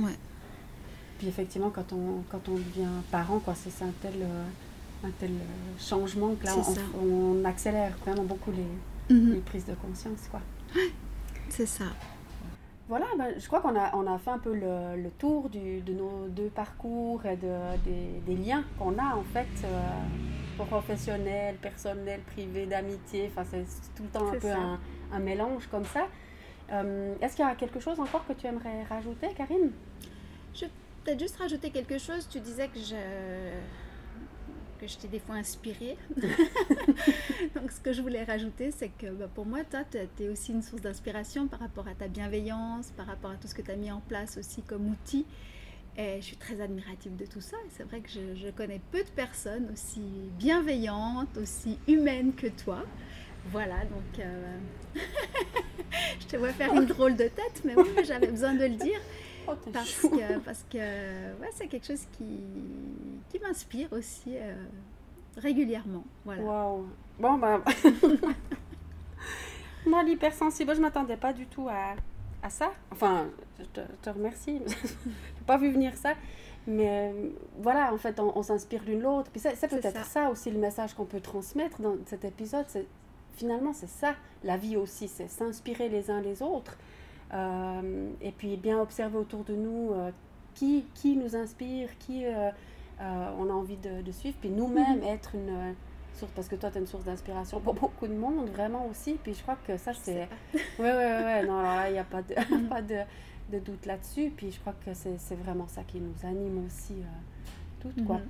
Puis 1.20 1.27
effectivement, 1.27 1.70
quand 1.70 1.91
on, 1.91 2.24
quand 2.29 2.48
on 2.48 2.53
devient 2.53 2.88
parent, 3.12 3.39
quoi, 3.39 3.53
c'est 3.56 3.84
un 3.84 3.91
tel, 4.01 4.13
euh, 4.22 4.44
un 5.03 5.12
tel 5.20 5.32
euh, 5.32 5.79
changement 5.79 6.34
que 6.36 6.46
là, 6.46 6.53
on, 7.03 7.44
accélère 7.44 7.98
vraiment 8.06 8.24
beaucoup 8.24 8.51
les, 8.51 9.13
mhm. 9.13 9.34
les, 9.34 9.39
prises 9.39 9.65
de 9.65 9.74
conscience. 9.74 10.29
quoi. 10.32 10.39
C'est 11.50 11.65
ça. 11.65 11.86
Voilà, 12.88 13.06
ben, 13.17 13.34
je 13.38 13.46
crois 13.48 13.60
qu'on 13.60 13.77
a, 13.77 13.94
on 13.94 14.08
a 14.08 14.17
fait 14.17 14.29
un 14.29 14.38
peu 14.38 14.53
le, 14.53 15.01
le 15.01 15.10
tour 15.20 15.50
du, 15.50 15.82
de 15.82 15.91
nos 15.91 16.27
deux 16.29 16.48
parcours 16.48 17.25
et 17.25 17.36
de, 17.36 17.51
des, 17.84 18.22
des 18.25 18.41
liens 18.41 18.63
qu'on 18.79 18.98
a 18.98 19.13
en 19.13 19.24
fait, 19.34 19.48
euh, 19.65 20.65
professionnels, 20.65 21.58
personnels, 21.58 22.22
privés, 22.22 22.65
d'amitié. 22.65 23.29
Enfin, 23.29 23.44
c'est 23.50 23.65
tout 23.94 24.03
le 24.03 24.10
temps 24.10 24.29
un 24.29 24.39
peu 24.39 24.50
un, 24.50 24.79
un, 25.12 25.20
mélange 25.20 25.67
comme 25.67 25.84
ça. 25.84 26.08
Euh, 26.72 27.16
est-ce 27.22 27.36
qu'il 27.36 27.46
y 27.46 27.48
a 27.48 27.56
quelque 27.56 27.80
chose 27.80 28.00
encore 28.00 28.26
que 28.26 28.34
tu 28.34 28.48
aimerais 28.48 28.84
rajouter, 28.84 29.30
Karine? 29.36 29.72
Je 30.54 30.62
vais 30.62 30.72
peut-être 31.04 31.20
juste 31.20 31.38
rajouter 31.38 31.70
quelque 31.70 31.98
chose. 31.98 32.28
Tu 32.30 32.39
disais 32.39 32.68
que 32.68 32.80
je 32.80 32.96
que 34.78 34.88
je 34.88 34.98
t'ai 34.98 35.08
des 35.08 35.20
fois 35.20 35.36
inspirée. 35.36 35.98
Donc 37.56 37.72
ce 37.72 37.82
que 37.82 37.94
je 37.94 38.02
voulais 38.02 38.24
rajouter, 38.24 38.72
c'est 38.72 38.89
que 38.89 39.08
bah, 39.08 39.28
pour 39.34 39.46
moi, 39.46 39.63
toi, 39.63 39.80
tu 39.91 40.24
es 40.24 40.30
aussi 40.30 40.52
une 40.52 40.62
source 40.62 40.82
d'inspiration 40.82 41.48
par 41.48 41.60
rapport 41.60 41.88
à 41.88 41.96
ta 41.96 42.08
bienveillance, 42.08 42.91
par 42.96 43.08
rapport 43.08 43.32
à 43.32 43.36
tout 43.36 43.48
ce 43.48 43.56
que 43.56 43.62
tu 43.62 43.72
as 43.72 43.76
mis 43.76 43.91
en 43.91 44.02
place 44.02 44.38
aussi 44.38 44.62
comme 44.62 44.88
outil. 44.89 45.26
Et 45.98 46.18
je 46.18 46.26
suis 46.26 46.38
très 46.38 46.62
admirative 46.62 47.15
de 47.15 47.26
tout 47.26 47.41
ça. 47.41 47.58
C'est 47.72 47.84
vrai 47.84 48.02
que 48.02 48.10
je, 48.10 48.36
je, 48.36 48.50
connais 48.50 48.80
peu 48.91 49.00
de 49.00 49.10
personnes 49.10 49.68
aussi 49.74 50.04
bienveillantes, 50.38 51.36
aussi 51.38 51.80
humaines 51.88 52.34
que 52.34 52.48
toi. 52.48 52.84
Voilà, 53.52 53.80
donc 53.86 54.20
euh, 54.20 54.58
je 56.19 56.26
te 56.26 56.38
vois 56.38 56.50
faire 56.50 56.73
une 56.73 56.86
drôle 56.86 57.15
de 57.15 57.28
tête, 57.28 57.62
mais 57.63 57.76
oui, 57.76 57.89
j'avais 58.04 58.28
besoin 58.28 58.54
de 58.54 58.65
le 58.65 58.76
dire. 58.76 59.00
Oh, 59.47 59.54
parce 59.71 60.02
que, 60.02 60.39
parce 60.39 60.65
que 60.69 60.78
ouais, 60.78 61.50
c'est 61.54 61.67
quelque 61.67 61.88
chose 61.88 62.06
qui, 62.17 62.41
qui 63.30 63.39
m'inspire 63.39 63.91
aussi 63.93 64.36
euh, 64.36 64.54
régulièrement. 65.38 66.04
Voilà. 66.26 66.41
Wow. 66.41 66.88
Bon, 67.19 67.34
ben. 67.38 67.62
Moi, 69.86 70.04
l'hypersensible, 70.04 70.73
je 70.73 70.80
ne 70.80 70.84
m'attendais 70.84 71.15
pas 71.15 71.32
du 71.32 71.45
tout 71.45 71.69
à, 71.69 71.95
à 72.43 72.50
ça. 72.50 72.71
Enfin, 72.91 73.28
je 73.58 73.63
te, 73.65 73.80
te 74.02 74.10
remercie. 74.10 74.62
je 74.67 75.10
n'ai 75.10 75.45
pas 75.45 75.58
vu 75.58 75.71
venir 75.71 75.95
ça. 75.95 76.13
Mais 76.67 77.13
euh, 77.13 77.30
voilà, 77.60 77.93
en 77.93 77.97
fait, 77.97 78.19
on, 78.19 78.43
s'inspire 78.43 78.84
l'une 78.84 79.02
l'autre. 79.02 79.32
Puis 79.32 79.39
c'est 79.39 79.69
peut-être 79.69 80.04
ça. 80.04 80.04
ça. 80.04 80.30
aussi 80.30 80.52
le 80.52 80.60
message 80.60 80.93
qu'on 80.93 81.06
peut 81.06 81.21
transmettre 81.21 81.82
dans 81.82 81.95
cet 82.06 82.26
épisode. 82.26 82.65
C'est 82.67 82.86
finalement, 83.38 83.71
c'est 83.73 83.89
ça, 83.89 84.15
la 84.43 84.58
vie 84.58 84.76
aussi, 84.76 85.08
c'est 85.08 85.30
s'inspirer 85.30 85.89
les 85.89 86.12
uns 86.12 86.21
les 86.21 86.41
autres. 86.41 86.78
Euh, 87.34 88.10
et 88.21 88.32
puis 88.32 88.56
bien 88.56 88.80
observer 88.80 89.17
autour 89.17 89.43
de 89.43 89.54
nous 89.54 89.91
euh, 89.93 90.12
qui, 90.54 90.86
qui 90.93 91.17
nous 91.17 91.36
inspire, 91.36 91.89
qui 92.00 92.26
euh, 92.26 92.52
on 93.00 93.50
a 93.50 93.54
envie 93.54 93.78
de, 93.78 94.12
suivre, 94.12 94.38
puis 94.39 94.50
nous-mêmes 94.50 95.00
mhm. 95.00 95.08
être 95.08 95.36
une 95.36 95.76
source, 96.13 96.32
parce 96.36 96.47
que 96.47 96.56
toi, 96.56 96.71
tu 96.71 96.78
es 96.78 96.82
une 96.82 96.88
source 96.88 97.04
d'inspiration 97.04 97.60
pour 97.60 97.73
beaucoup 97.76 98.08
de 98.08 98.15
monde, 98.15 98.50
vraiment 98.50 98.88
aussi. 98.88 99.19
Puis 99.21 99.34
je 99.34 99.41
crois 99.41 99.58
que 99.67 99.78
ça, 99.78 99.93
c'est. 99.93 100.28
Oui, 100.54 100.60
oui, 100.80 100.89
oui, 100.89 101.47
non, 101.47 101.60
alors 101.60 101.76
là, 101.76 101.89
il 101.89 101.93
n'y 101.93 102.00
a 102.00 102.04
pas 102.04 102.21
de, 102.21 102.34
mhm. 102.34 102.67
pas 102.69 102.82
de, 102.82 103.00
de 103.52 103.60
doute 103.60 103.86
là-dessus. 103.86 104.32
Puis 104.36 104.52
je 104.52 104.60
crois 104.60 104.73
que 104.86 104.93
c'est 104.93 105.36
vraiment 105.36 105.67
ça 105.67 105.84
qui 105.84 106.00
nous 106.00 106.26
anime 106.26 106.65
aussi 106.65 106.95
toutes, 107.82 108.04
quoi. 108.06 108.17
Mhm 108.17 108.28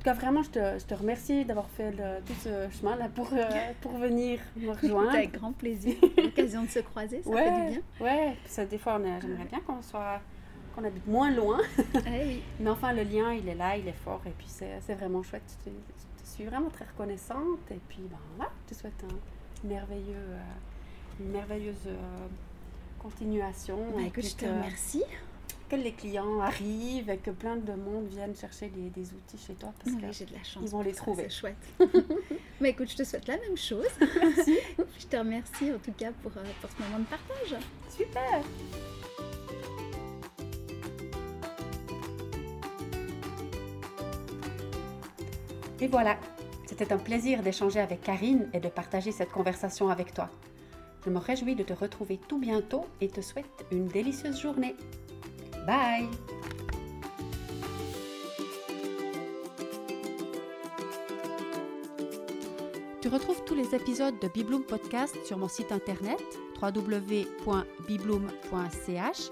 tout 0.00 0.04
cas, 0.04 0.14
vraiment, 0.14 0.42
je 0.42 0.48
te, 0.48 0.78
je 0.78 0.84
te 0.86 0.94
remercie 0.94 1.44
d'avoir 1.44 1.68
fait 1.68 1.90
le, 1.90 2.24
tout 2.24 2.32
ce 2.40 2.70
chemin-là 2.70 3.10
pour, 3.14 3.28
euh, 3.34 3.44
pour 3.82 3.92
venir 3.92 4.40
me 4.56 4.70
rejoindre. 4.70 5.10
Avec 5.10 5.32
grand 5.32 5.52
plaisir. 5.52 5.94
L'occasion 6.16 6.62
de 6.62 6.68
se 6.68 6.78
croiser, 6.78 7.22
ça 7.22 7.28
ouais, 7.28 7.44
fait 7.44 7.66
du 7.66 7.70
bien. 7.72 7.82
Ouais, 8.00 8.36
ça, 8.46 8.64
des 8.64 8.78
fois, 8.78 8.98
j'aimerais 9.20 9.44
bien 9.44 9.60
qu'on 9.60 9.82
soit 9.82 10.20
qu'on 10.74 10.84
habite 10.84 11.06
moins 11.06 11.30
loin. 11.30 11.58
Eh 12.06 12.26
oui. 12.26 12.42
Mais 12.60 12.70
enfin, 12.70 12.94
le 12.94 13.02
lien, 13.02 13.34
il 13.34 13.46
est 13.46 13.54
là, 13.54 13.76
il 13.76 13.86
est 13.86 13.92
fort. 14.04 14.22
Et 14.26 14.30
puis, 14.30 14.46
c'est 14.48 14.94
vraiment 14.94 15.22
chouette. 15.22 15.42
Je, 15.66 15.70
te 15.70 16.26
suis 16.26 16.44
vraiment 16.44 16.70
très 16.70 16.86
reconnaissante. 16.86 17.70
Et 17.70 17.80
puis, 17.88 18.02
ben, 18.10 18.16
voilà, 18.36 18.50
je 18.64 18.74
te 18.74 18.80
souhaite 18.80 19.04
un 19.04 19.68
merveilleux, 19.68 20.14
euh, 20.14 21.20
une 21.20 21.30
merveilleuse 21.30 21.88
euh, 21.88 22.26
continuation. 22.98 23.78
Bah, 23.94 24.02
écoute, 24.06 24.24
je 24.24 24.34
te 24.34 24.46
remercie 24.46 25.04
que 25.70 25.76
les 25.76 25.92
clients 25.92 26.40
arrivent 26.40 27.10
et 27.10 27.18
que 27.18 27.30
plein 27.30 27.56
de 27.56 27.72
monde 27.72 28.08
viennent 28.08 28.34
chercher 28.34 28.68
des, 28.68 28.90
des 28.90 29.12
outils 29.12 29.38
chez 29.38 29.54
toi 29.54 29.72
parce 29.82 29.96
que 29.96 30.12
j'ai 30.12 30.24
de 30.24 30.32
la 30.32 30.42
chance. 30.42 30.62
Ils 30.64 30.68
vont 30.68 30.82
les 30.82 30.92
trouver. 30.92 31.24
C'est 31.28 31.30
chouette. 31.30 31.56
Mais 32.60 32.70
écoute, 32.70 32.90
je 32.90 32.96
te 32.96 33.04
souhaite 33.04 33.28
la 33.28 33.38
même 33.38 33.56
chose. 33.56 33.86
Merci. 34.00 34.58
je 34.98 35.06
te 35.06 35.16
remercie 35.16 35.72
en 35.72 35.78
tout 35.78 35.92
cas 35.92 36.10
pour, 36.22 36.32
euh, 36.36 36.42
pour 36.60 36.70
ce 36.70 36.82
moment 36.82 36.98
de 36.98 37.04
partage. 37.04 37.62
Super. 37.88 38.42
Et 45.80 45.86
voilà, 45.86 46.18
c'était 46.66 46.92
un 46.92 46.98
plaisir 46.98 47.42
d'échanger 47.42 47.78
avec 47.78 48.02
Karine 48.02 48.50
et 48.52 48.60
de 48.60 48.68
partager 48.68 49.12
cette 49.12 49.30
conversation 49.30 49.88
avec 49.88 50.12
toi. 50.12 50.28
Je 51.04 51.10
me 51.10 51.18
réjouis 51.18 51.54
de 51.54 51.62
te 51.62 51.72
retrouver 51.72 52.18
tout 52.28 52.38
bientôt 52.38 52.86
et 53.00 53.08
te 53.08 53.20
souhaite 53.22 53.46
une 53.70 53.86
délicieuse 53.86 54.38
journée. 54.38 54.74
Bye 55.66 56.08
Tu 63.00 63.08
retrouves 63.08 63.42
tous 63.44 63.54
les 63.54 63.74
épisodes 63.74 64.18
de 64.20 64.28
Bibloom 64.28 64.62
Podcast 64.62 65.16
sur 65.24 65.38
mon 65.38 65.48
site 65.48 65.72
internet 65.72 66.22
www.bibloom.ch 66.60 69.30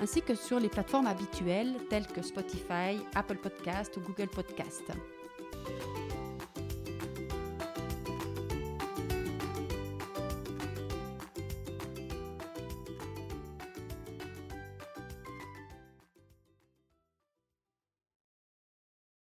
ainsi 0.00 0.22
que 0.22 0.34
sur 0.34 0.58
les 0.58 0.70
plateformes 0.70 1.06
habituelles 1.06 1.74
telles 1.90 2.06
que 2.06 2.22
Spotify, 2.22 2.98
Apple 3.14 3.36
Podcast 3.36 3.94
ou 3.98 4.00
Google 4.00 4.28
Podcast. 4.28 4.90